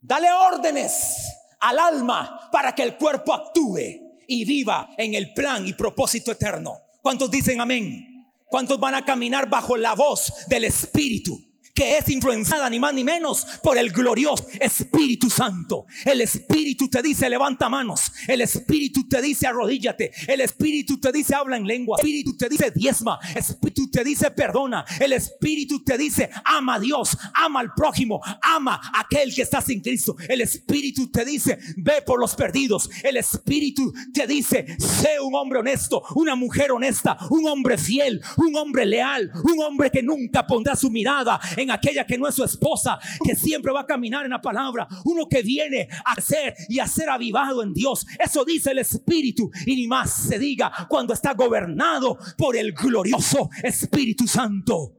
dale 0.00 0.32
órdenes 0.32 1.28
al 1.60 1.78
alma 1.78 2.48
para 2.50 2.74
que 2.74 2.82
el 2.82 2.96
cuerpo 2.96 3.32
actúe 3.32 4.22
y 4.26 4.44
viva 4.44 4.90
en 4.96 5.14
el 5.14 5.32
plan 5.32 5.66
y 5.66 5.72
propósito 5.72 6.32
eterno. 6.32 6.80
¿Cuántos 7.00 7.30
dicen 7.30 7.60
amén? 7.60 8.32
¿Cuántos 8.46 8.78
van 8.78 8.94
a 8.94 9.04
caminar 9.04 9.48
bajo 9.48 9.76
la 9.76 9.94
voz 9.94 10.46
del 10.48 10.64
Espíritu? 10.64 11.51
Que 11.74 11.98
es 11.98 12.08
influenciada 12.08 12.68
ni 12.68 12.78
más 12.78 12.92
ni 12.92 13.04
menos 13.04 13.46
por 13.62 13.78
el 13.78 13.90
glorioso 13.90 14.46
Espíritu 14.60 15.30
Santo. 15.30 15.86
El 16.04 16.20
Espíritu 16.20 16.88
te 16.88 17.02
dice 17.02 17.28
levanta 17.30 17.68
manos, 17.68 18.12
el 18.28 18.42
Espíritu 18.42 19.08
te 19.08 19.22
dice 19.22 19.46
arrodíllate, 19.46 20.12
el 20.28 20.40
Espíritu 20.42 21.00
te 21.00 21.10
dice 21.12 21.34
habla 21.34 21.56
en 21.56 21.66
lengua, 21.66 21.98
el 21.98 22.06
Espíritu 22.06 22.36
te 22.36 22.48
dice 22.48 22.70
diezma, 22.74 23.18
el 23.30 23.38
Espíritu 23.38 23.90
te 23.90 24.04
dice 24.04 24.30
perdona, 24.30 24.84
el 25.00 25.12
Espíritu 25.12 25.82
te 25.82 25.96
dice 25.96 26.28
ama 26.44 26.74
a 26.74 26.80
Dios, 26.80 27.16
ama 27.34 27.60
al 27.60 27.72
prójimo, 27.74 28.20
ama 28.42 28.74
a 28.74 29.00
aquel 29.00 29.34
que 29.34 29.42
está 29.42 29.60
sin 29.60 29.80
Cristo. 29.80 30.16
El 30.28 30.40
Espíritu 30.40 31.10
te 31.10 31.24
dice 31.24 31.58
ve 31.76 32.02
por 32.04 32.20
los 32.20 32.34
perdidos, 32.34 32.90
el 33.02 33.16
Espíritu 33.16 33.92
te 34.12 34.26
dice 34.26 34.66
sé 34.78 35.20
un 35.20 35.34
hombre 35.34 35.60
honesto, 35.60 36.02
una 36.16 36.34
mujer 36.34 36.72
honesta, 36.72 37.16
un 37.30 37.48
hombre 37.48 37.78
fiel, 37.78 38.20
un 38.36 38.56
hombre 38.56 38.84
leal, 38.84 39.32
un 39.44 39.62
hombre 39.62 39.90
que 39.90 40.02
nunca 40.02 40.46
pondrá 40.46 40.76
su 40.76 40.90
mirada 40.90 41.40
aquella 41.70 42.06
que 42.06 42.18
no 42.18 42.28
es 42.28 42.34
su 42.34 42.44
esposa, 42.44 42.98
que 43.24 43.34
siempre 43.34 43.72
va 43.72 43.80
a 43.80 43.86
caminar 43.86 44.24
en 44.24 44.30
la 44.30 44.40
palabra, 44.40 44.86
uno 45.04 45.28
que 45.28 45.42
viene 45.42 45.88
a 46.04 46.20
ser 46.20 46.54
y 46.68 46.78
a 46.78 46.86
ser 46.86 47.10
avivado 47.10 47.62
en 47.62 47.72
Dios. 47.72 48.06
Eso 48.18 48.44
dice 48.44 48.70
el 48.70 48.78
Espíritu 48.78 49.50
y 49.66 49.76
ni 49.76 49.86
más 49.86 50.12
se 50.12 50.38
diga 50.38 50.72
cuando 50.88 51.14
está 51.14 51.34
gobernado 51.34 52.18
por 52.36 52.56
el 52.56 52.72
glorioso 52.72 53.50
Espíritu 53.62 54.26
Santo. 54.26 54.96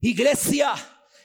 Iglesia, 0.00 0.74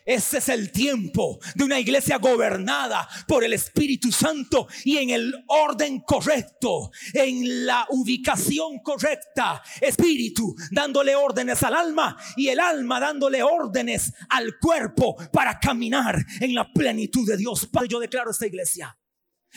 ese 0.06 0.40
es 0.40 0.50
el 0.50 0.72
tiempo 0.72 1.40
de 1.56 1.64
una 1.64 1.80
iglesia 1.80 2.18
gobernada 2.18 3.08
por 3.28 3.44
el 3.44 3.54
Espíritu 3.54 4.12
Santo 4.12 4.68
y 4.84 4.98
en 4.98 5.12
el 5.12 5.34
orden 5.48 6.02
correcto, 6.02 6.92
en 7.14 7.66
la 7.66 7.86
ubicación 7.90 8.80
correcta. 8.80 9.62
Espíritu 9.80 10.56
dándole 10.72 11.16
órdenes 11.16 11.62
al 11.64 11.76
alma 11.76 12.18
y 12.36 12.48
el 12.48 12.60
alma 12.60 13.00
dándole 13.00 13.44
órdenes 13.44 14.14
al 14.30 14.58
cuerpo 14.60 15.16
para 15.32 15.60
caminar 15.60 16.26
en 16.40 16.56
la 16.56 16.72
plenitud 16.72 17.28
de 17.28 17.38
Dios. 17.38 17.68
Padre, 17.68 17.90
yo 17.90 18.00
declaro 18.00 18.32
esta 18.32 18.48
iglesia. 18.48 18.98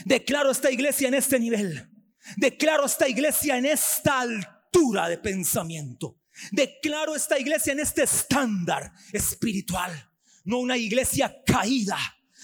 Declaro 0.04 0.50
esta 0.50 0.70
iglesia 0.70 1.08
en 1.08 1.14
este 1.14 1.38
nivel. 1.38 1.88
Declaro 2.36 2.84
esta 2.84 3.08
iglesia 3.08 3.56
en 3.56 3.66
esta 3.66 4.20
altura 4.20 5.08
de 5.08 5.18
pensamiento. 5.18 6.18
Declaro 6.50 7.14
esta 7.14 7.38
iglesia 7.38 7.72
en 7.72 7.80
este 7.80 8.02
estándar 8.02 8.92
espiritual 9.12 10.11
no 10.44 10.58
una 10.58 10.76
iglesia 10.76 11.42
caída, 11.44 11.98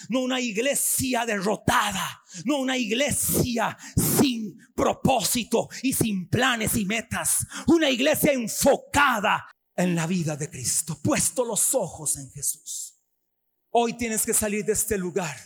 no 0.09 0.21
una 0.21 0.41
iglesia 0.41 1.27
derrotada, 1.27 2.23
no 2.45 2.59
una 2.59 2.77
iglesia 2.77 3.77
sin 3.97 4.57
propósito 4.75 5.69
y 5.83 5.93
sin 5.93 6.29
planes 6.29 6.77
y 6.77 6.85
metas, 6.85 7.47
una 7.67 7.91
iglesia 7.91 8.33
enfocada 8.33 9.47
en 9.77 9.95
la 9.95 10.07
vida 10.07 10.37
de 10.37 10.51
Cristo, 10.51 10.99
puesto 11.03 11.45
los 11.45 11.75
ojos 11.75 12.17
en 12.17 12.31
Jesús. 12.31 13.01
Hoy 13.71 13.97
tienes 13.97 14.25
que 14.25 14.35
salir 14.35 14.65
de 14.65 14.73
este 14.73 14.99
lugar 14.99 15.37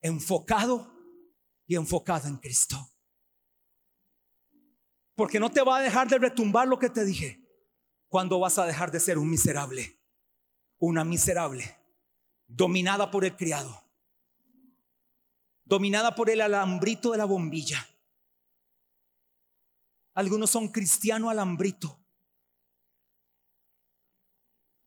enfocado 0.00 0.94
y 1.66 1.76
enfocado 1.76 2.28
en 2.28 2.38
Cristo. 2.38 2.76
Porque 5.14 5.38
no 5.38 5.50
te 5.50 5.62
va 5.62 5.78
a 5.78 5.82
dejar 5.82 6.08
de 6.08 6.18
retumbar 6.18 6.66
lo 6.66 6.78
que 6.78 6.88
te 6.88 7.04
dije. 7.04 7.44
Cuando 8.08 8.40
vas 8.40 8.58
a 8.58 8.66
dejar 8.66 8.90
de 8.90 9.00
ser 9.00 9.18
un 9.18 9.28
miserable 9.28 9.99
una 10.80 11.04
miserable, 11.04 11.78
dominada 12.46 13.10
por 13.10 13.24
el 13.24 13.36
criado, 13.36 13.84
dominada 15.64 16.14
por 16.14 16.30
el 16.30 16.40
alambrito 16.40 17.12
de 17.12 17.18
la 17.18 17.26
bombilla. 17.26 17.86
Algunos 20.14 20.50
son 20.50 20.68
cristiano 20.68 21.30
alambrito, 21.30 22.02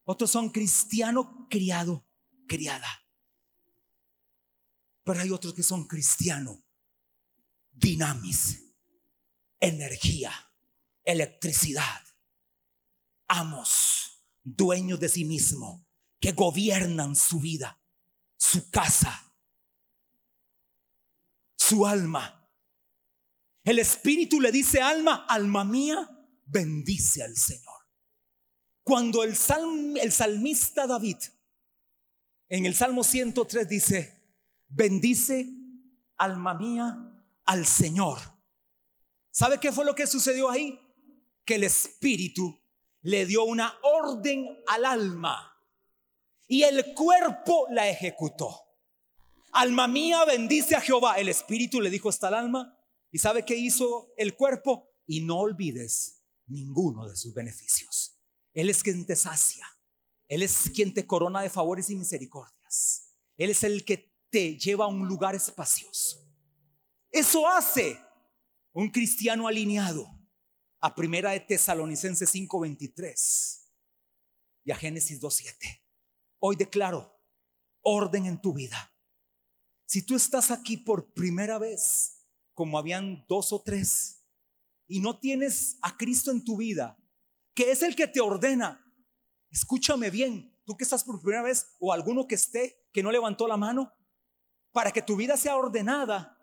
otros 0.03 0.29
son 0.29 0.49
cristiano 0.49 1.47
criado, 1.49 2.05
criada. 2.47 2.87
Pero 5.03 5.19
hay 5.19 5.31
otros 5.31 5.53
que 5.53 5.63
son 5.63 5.85
cristiano, 5.85 6.63
dinamis, 7.71 8.75
energía, 9.59 10.33
electricidad, 11.03 12.01
amos 13.27 14.03
dueños 14.43 14.99
de 14.99 15.09
sí 15.09 15.23
mismo, 15.25 15.82
que 16.23 16.31
gobiernan 16.31 17.17
su 17.17 17.41
vida, 17.41 17.77
su 18.37 18.69
casa, 18.69 19.29
su 21.57 21.85
alma. 21.85 22.49
El 23.61 23.77
Espíritu 23.79 24.39
le 24.39 24.49
dice, 24.49 24.81
alma, 24.81 25.25
alma 25.27 25.65
mía, 25.65 26.09
bendice 26.45 27.23
al 27.23 27.35
Señor. 27.35 27.75
Cuando 28.83 29.21
el, 29.25 29.35
el 30.01 30.11
salmista 30.13 30.87
David 30.87 31.17
en 32.47 32.65
el 32.67 32.73
Salmo 32.73 33.03
103 33.03 33.67
dice, 33.67 34.23
bendice 34.69 35.49
alma 36.15 36.53
mía 36.53 37.21
al 37.43 37.65
Señor. 37.65 38.19
¿Sabe 39.29 39.59
qué 39.59 39.73
fue 39.73 39.83
lo 39.83 39.93
que 39.93 40.07
sucedió 40.07 40.49
ahí? 40.49 40.79
que 41.43 41.55
el 41.55 41.65
Espíritu 41.65 42.57
le 43.01 43.25
dio 43.25 43.43
una 43.43 43.77
orden 43.81 44.47
al 44.67 44.85
alma 44.85 45.52
y 46.47 46.63
el 46.63 46.93
cuerpo 46.93 47.67
la 47.69 47.89
ejecutó. 47.89 48.59
Alma 49.51 49.87
mía, 49.87 50.25
bendice 50.25 50.75
a 50.75 50.81
Jehová. 50.81 51.15
El 51.15 51.29
Espíritu 51.29 51.79
le 51.79 51.89
dijo 51.89 52.09
hasta 52.09 52.27
el 52.27 52.33
alma. 52.33 52.77
¿Y 53.11 53.19
sabe 53.19 53.45
qué 53.45 53.55
hizo 53.55 54.13
el 54.17 54.35
cuerpo? 54.35 54.89
Y 55.05 55.21
no 55.21 55.39
olvides 55.39 56.23
ninguno 56.47 57.07
de 57.07 57.15
sus 57.15 57.33
beneficios. 57.33 58.17
Él 58.53 58.69
es 58.69 58.81
quien 58.81 59.05
te 59.05 59.15
sacia. 59.15 59.67
Él 60.27 60.41
es 60.41 60.71
quien 60.73 60.93
te 60.93 61.05
corona 61.05 61.41
de 61.41 61.49
favores 61.49 61.89
y 61.89 61.95
misericordias. 61.95 63.13
Él 63.37 63.51
es 63.51 63.63
el 63.63 63.85
que 63.85 64.11
te 64.29 64.57
lleva 64.57 64.85
a 64.85 64.87
un 64.87 65.07
lugar 65.07 65.35
espacioso. 65.35 66.27
Eso 67.11 67.47
hace 67.47 67.99
un 68.71 68.89
cristiano 68.89 69.47
alineado 69.47 70.07
a 70.81 70.95
Primera 70.95 71.31
de 71.31 71.39
Tesalonicenses 71.39 72.29
5:23 72.33 73.71
y 74.65 74.71
a 74.71 74.75
Génesis 74.75 75.19
2:7. 75.21 75.82
Hoy 76.45 76.57
declaro 76.57 77.09
orden 77.83 78.25
en 78.25 78.41
tu 78.41 78.51
vida. 78.51 78.93
Si 79.85 80.05
tú 80.05 80.13
estás 80.13 80.51
aquí 80.51 80.75
por 80.75 81.13
primera 81.13 81.57
vez, 81.57 82.27
como 82.53 82.77
habían 82.77 83.25
dos 83.29 83.53
o 83.53 83.61
tres, 83.61 84.25
y 84.85 84.99
no 84.99 85.19
tienes 85.19 85.77
a 85.81 85.95
Cristo 85.95 86.31
en 86.31 86.43
tu 86.43 86.57
vida, 86.57 86.97
que 87.53 87.71
es 87.71 87.81
el 87.81 87.95
que 87.95 88.07
te 88.07 88.19
ordena, 88.19 88.85
escúchame 89.51 90.09
bien, 90.09 90.53
tú 90.65 90.75
que 90.75 90.83
estás 90.83 91.05
por 91.05 91.21
primera 91.21 91.43
vez 91.43 91.77
o 91.79 91.93
alguno 91.93 92.27
que 92.27 92.35
esté 92.35 92.89
que 92.91 93.03
no 93.03 93.13
levantó 93.13 93.47
la 93.47 93.55
mano, 93.55 93.93
para 94.73 94.91
que 94.91 95.01
tu 95.01 95.15
vida 95.15 95.37
sea 95.37 95.55
ordenada, 95.55 96.37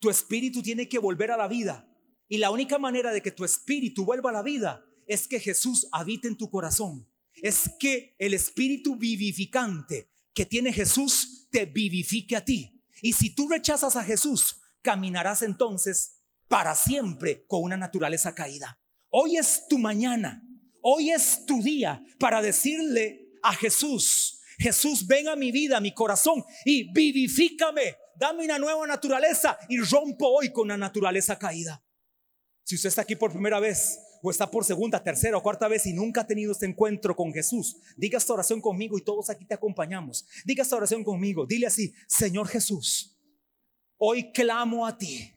tu 0.00 0.10
espíritu 0.10 0.60
tiene 0.60 0.86
que 0.86 0.98
volver 0.98 1.30
a 1.30 1.38
la 1.38 1.48
vida. 1.48 1.88
Y 2.28 2.36
la 2.36 2.50
única 2.50 2.78
manera 2.78 3.10
de 3.10 3.22
que 3.22 3.30
tu 3.30 3.42
espíritu 3.42 4.04
vuelva 4.04 4.28
a 4.28 4.34
la 4.34 4.42
vida 4.42 4.84
es 5.06 5.26
que 5.26 5.40
Jesús 5.40 5.88
habite 5.92 6.28
en 6.28 6.36
tu 6.36 6.50
corazón. 6.50 7.08
Es 7.42 7.70
que 7.78 8.14
el 8.18 8.34
espíritu 8.34 8.96
vivificante 8.96 10.10
que 10.34 10.46
tiene 10.46 10.72
Jesús 10.72 11.48
te 11.50 11.66
vivifique 11.66 12.36
a 12.36 12.44
ti. 12.44 12.82
Y 13.02 13.12
si 13.12 13.34
tú 13.34 13.48
rechazas 13.48 13.96
a 13.96 14.04
Jesús, 14.04 14.60
caminarás 14.82 15.42
entonces 15.42 16.22
para 16.48 16.74
siempre 16.74 17.44
con 17.46 17.62
una 17.62 17.76
naturaleza 17.76 18.34
caída. 18.34 18.80
Hoy 19.10 19.36
es 19.36 19.66
tu 19.68 19.78
mañana. 19.78 20.42
Hoy 20.82 21.10
es 21.10 21.44
tu 21.46 21.62
día 21.62 22.02
para 22.18 22.40
decirle 22.40 23.32
a 23.42 23.52
Jesús, 23.52 24.40
Jesús, 24.58 25.06
ven 25.06 25.28
a 25.28 25.36
mi 25.36 25.52
vida, 25.52 25.80
mi 25.80 25.92
corazón 25.92 26.44
y 26.64 26.92
vivifícame. 26.92 27.96
Dame 28.14 28.44
una 28.44 28.58
nueva 28.58 28.86
naturaleza 28.86 29.58
y 29.68 29.78
rompo 29.80 30.28
hoy 30.28 30.52
con 30.52 30.68
la 30.68 30.76
naturaleza 30.76 31.38
caída. 31.38 31.82
Si 32.64 32.76
usted 32.76 32.88
está 32.88 33.02
aquí 33.02 33.16
por 33.16 33.32
primera 33.32 33.60
vez 33.60 33.98
o 34.22 34.30
está 34.30 34.50
por 34.50 34.64
segunda, 34.64 35.02
tercera 35.02 35.36
o 35.36 35.42
cuarta 35.42 35.68
vez 35.68 35.86
y 35.86 35.92
nunca 35.92 36.22
ha 36.22 36.26
tenido 36.26 36.52
este 36.52 36.66
encuentro 36.66 37.14
con 37.14 37.32
Jesús, 37.32 37.76
diga 37.96 38.18
esta 38.18 38.32
oración 38.32 38.60
conmigo 38.60 38.98
y 38.98 39.02
todos 39.02 39.30
aquí 39.30 39.44
te 39.44 39.54
acompañamos. 39.54 40.26
Diga 40.44 40.62
esta 40.62 40.76
oración 40.76 41.04
conmigo. 41.04 41.46
Dile 41.46 41.66
así, 41.66 41.92
Señor 42.06 42.48
Jesús, 42.48 43.16
hoy 43.98 44.32
clamo 44.32 44.86
a 44.86 44.96
ti. 44.96 45.32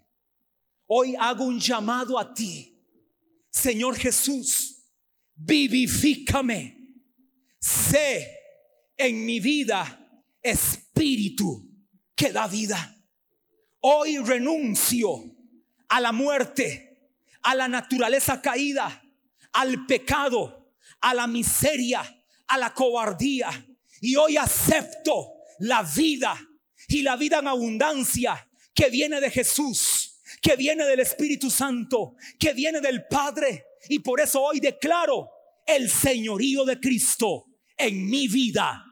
Hoy 0.87 1.15
hago 1.19 1.45
un 1.45 1.59
llamado 1.59 2.17
a 2.17 2.33
ti. 2.33 2.75
Señor 3.51 3.95
Jesús, 3.95 4.83
vivifícame. 5.35 6.77
Sé 7.59 8.39
en 8.97 9.25
mi 9.25 9.39
vida 9.39 10.23
espíritu 10.41 11.69
que 12.15 12.31
da 12.31 12.47
vida. 12.47 12.95
Hoy 13.81 14.17
renuncio 14.17 15.23
a 15.87 16.01
la 16.01 16.11
muerte, 16.11 16.88
a 17.43 17.55
la 17.55 17.67
naturaleza 17.67 18.41
caída, 18.41 19.03
al 19.53 19.85
pecado, 19.85 20.73
a 21.01 21.13
la 21.13 21.27
miseria, 21.27 22.01
a 22.47 22.57
la 22.57 22.73
cobardía. 22.73 23.49
Y 24.01 24.15
hoy 24.15 24.37
acepto 24.37 25.33
la 25.59 25.83
vida 25.83 26.37
y 26.87 27.01
la 27.01 27.15
vida 27.15 27.39
en 27.39 27.47
abundancia 27.47 28.47
que 28.73 28.89
viene 28.89 29.19
de 29.19 29.29
Jesús, 29.29 30.21
que 30.41 30.55
viene 30.55 30.85
del 30.85 31.01
Espíritu 31.01 31.49
Santo, 31.49 32.15
que 32.39 32.53
viene 32.53 32.81
del 32.81 33.05
Padre. 33.07 33.65
Y 33.89 33.99
por 33.99 34.19
eso 34.19 34.41
hoy 34.41 34.59
declaro 34.59 35.29
el 35.65 35.89
señorío 35.89 36.65
de 36.65 36.79
Cristo 36.79 37.45
en 37.77 38.09
mi 38.09 38.27
vida. 38.27 38.85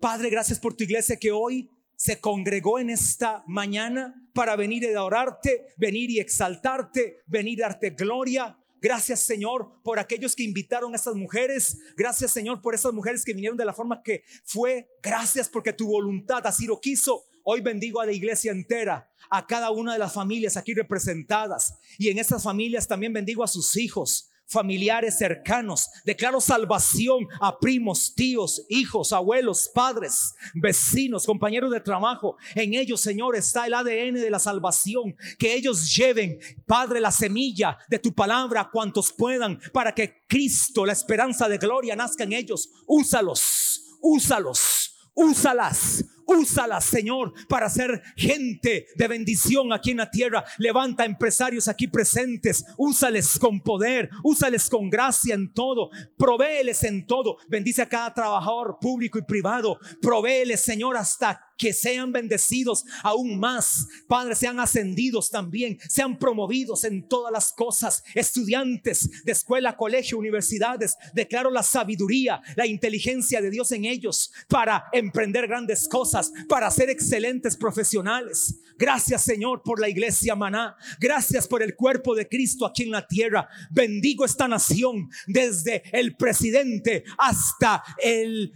Padre, 0.00 0.30
gracias 0.30 0.58
por 0.58 0.74
tu 0.74 0.84
iglesia 0.84 1.16
que 1.16 1.32
hoy 1.32 1.68
se 1.98 2.20
congregó 2.20 2.78
en 2.78 2.90
esta 2.90 3.42
mañana 3.48 4.14
para 4.32 4.54
venir 4.54 4.84
y 4.84 4.86
adorarte, 4.86 5.66
venir 5.76 6.08
y 6.12 6.20
exaltarte, 6.20 7.24
venir 7.26 7.64
a 7.64 7.70
darte 7.70 7.90
gloria. 7.90 8.56
Gracias 8.80 9.22
Señor 9.22 9.82
por 9.82 9.98
aquellos 9.98 10.36
que 10.36 10.44
invitaron 10.44 10.92
a 10.92 10.96
estas 10.96 11.16
mujeres. 11.16 11.76
Gracias 11.96 12.30
Señor 12.30 12.62
por 12.62 12.76
esas 12.76 12.92
mujeres 12.92 13.24
que 13.24 13.34
vinieron 13.34 13.58
de 13.58 13.64
la 13.64 13.74
forma 13.74 14.00
que 14.00 14.22
fue. 14.44 14.88
Gracias 15.02 15.48
porque 15.48 15.72
tu 15.72 15.88
voluntad 15.88 16.46
así 16.46 16.66
lo 16.66 16.80
quiso. 16.80 17.24
Hoy 17.42 17.62
bendigo 17.62 18.00
a 18.00 18.06
la 18.06 18.12
iglesia 18.12 18.52
entera, 18.52 19.10
a 19.28 19.44
cada 19.48 19.72
una 19.72 19.94
de 19.94 19.98
las 19.98 20.12
familias 20.12 20.56
aquí 20.56 20.74
representadas. 20.74 21.74
Y 21.98 22.10
en 22.10 22.18
estas 22.18 22.44
familias 22.44 22.86
también 22.86 23.12
bendigo 23.12 23.42
a 23.42 23.48
sus 23.48 23.76
hijos, 23.76 24.30
familiares 24.48 25.18
cercanos. 25.18 25.88
Declaro 26.04 26.40
salvación 26.40 27.28
a 27.40 27.58
primos, 27.58 28.14
tíos, 28.14 28.64
hijos, 28.68 29.12
abuelos, 29.12 29.70
padres, 29.72 30.34
vecinos, 30.54 31.26
compañeros 31.26 31.70
de 31.70 31.80
trabajo. 31.80 32.36
En 32.54 32.74
ellos, 32.74 33.00
Señor, 33.00 33.36
está 33.36 33.66
el 33.66 33.74
ADN 33.74 34.14
de 34.14 34.30
la 34.30 34.38
salvación. 34.38 35.14
Que 35.38 35.54
ellos 35.54 35.94
lleven, 35.94 36.38
Padre, 36.66 37.00
la 37.00 37.12
semilla 37.12 37.78
de 37.88 37.98
tu 37.98 38.12
palabra 38.12 38.62
a 38.62 38.70
cuantos 38.70 39.12
puedan 39.12 39.60
para 39.72 39.94
que 39.94 40.24
Cristo, 40.26 40.84
la 40.84 40.92
esperanza 40.92 41.48
de 41.48 41.58
gloria, 41.58 41.94
nazca 41.94 42.24
en 42.24 42.32
ellos. 42.32 42.70
Úsalos, 42.86 43.98
úsalos, 44.00 44.94
úsalas 45.14 46.04
Úsalas, 46.28 46.84
Señor, 46.84 47.32
para 47.48 47.70
ser 47.70 48.02
gente 48.14 48.86
de 48.94 49.08
bendición 49.08 49.72
aquí 49.72 49.92
en 49.92 49.96
la 49.96 50.10
tierra. 50.10 50.44
Levanta 50.58 51.06
empresarios 51.06 51.68
aquí 51.68 51.88
presentes. 51.88 52.66
Úsales 52.76 53.38
con 53.38 53.62
poder. 53.62 54.10
Úsales 54.22 54.68
con 54.68 54.90
gracia 54.90 55.34
en 55.34 55.54
todo. 55.54 55.88
Provéeles 56.18 56.84
en 56.84 57.06
todo. 57.06 57.38
Bendice 57.48 57.80
a 57.80 57.88
cada 57.88 58.12
trabajador 58.12 58.76
público 58.78 59.18
y 59.18 59.22
privado. 59.22 59.78
Provéeles, 60.02 60.60
Señor, 60.60 60.98
hasta 60.98 61.47
que 61.58 61.72
sean 61.72 62.12
bendecidos 62.12 62.84
aún 63.02 63.38
más. 63.38 63.86
Padre, 64.06 64.34
sean 64.34 64.60
ascendidos 64.60 65.30
también, 65.30 65.78
sean 65.88 66.18
promovidos 66.18 66.84
en 66.84 67.06
todas 67.06 67.32
las 67.32 67.52
cosas. 67.52 68.02
Estudiantes 68.14 69.24
de 69.24 69.32
escuela, 69.32 69.76
colegio, 69.76 70.16
universidades, 70.18 70.96
declaro 71.12 71.50
la 71.50 71.62
sabiduría, 71.62 72.40
la 72.56 72.66
inteligencia 72.66 73.42
de 73.42 73.50
Dios 73.50 73.72
en 73.72 73.84
ellos 73.84 74.32
para 74.48 74.84
emprender 74.92 75.46
grandes 75.46 75.88
cosas 75.88 76.32
para 76.48 76.70
ser 76.70 76.90
excelentes 76.90 77.56
profesionales. 77.56 78.60
Gracias 78.78 79.22
Señor 79.22 79.62
por 79.64 79.80
la 79.80 79.88
iglesia 79.88 80.36
maná. 80.36 80.76
Gracias 81.00 81.48
por 81.48 81.62
el 81.62 81.74
cuerpo 81.74 82.14
de 82.14 82.28
Cristo 82.28 82.64
aquí 82.64 82.84
en 82.84 82.92
la 82.92 83.06
tierra. 83.06 83.48
Bendigo 83.70 84.24
esta 84.24 84.46
nación 84.46 85.10
desde 85.26 85.82
el 85.92 86.16
presidente 86.16 87.04
hasta 87.18 87.82
el 88.00 88.52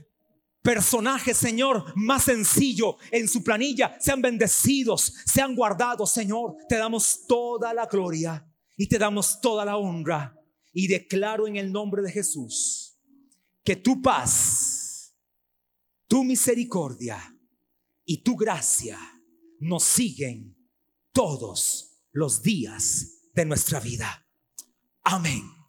personaje, 0.62 1.34
Señor, 1.34 1.92
más 1.96 2.24
sencillo 2.24 2.96
en 3.10 3.28
su 3.28 3.42
planilla. 3.42 3.96
Sean 4.00 4.22
bendecidos, 4.22 5.12
sean 5.26 5.54
guardados, 5.54 6.12
Señor. 6.12 6.56
Te 6.68 6.76
damos 6.76 7.26
toda 7.26 7.74
la 7.74 7.86
gloria 7.86 8.46
y 8.76 8.88
te 8.88 8.98
damos 8.98 9.40
toda 9.40 9.64
la 9.64 9.76
honra. 9.76 10.38
Y 10.72 10.86
declaro 10.86 11.46
en 11.46 11.56
el 11.56 11.70
nombre 11.70 12.02
de 12.02 12.10
Jesús 12.10 12.98
que 13.62 13.76
tu 13.76 14.00
paz, 14.00 15.14
tu 16.08 16.24
misericordia 16.24 17.36
y 18.04 18.22
tu 18.22 18.36
gracia 18.36 18.98
nos 19.60 19.84
siguen 19.84 20.56
todos 21.12 22.00
los 22.12 22.42
días 22.42 23.30
de 23.34 23.44
nuestra 23.44 23.80
vida. 23.80 24.26
Amén. 25.04 25.61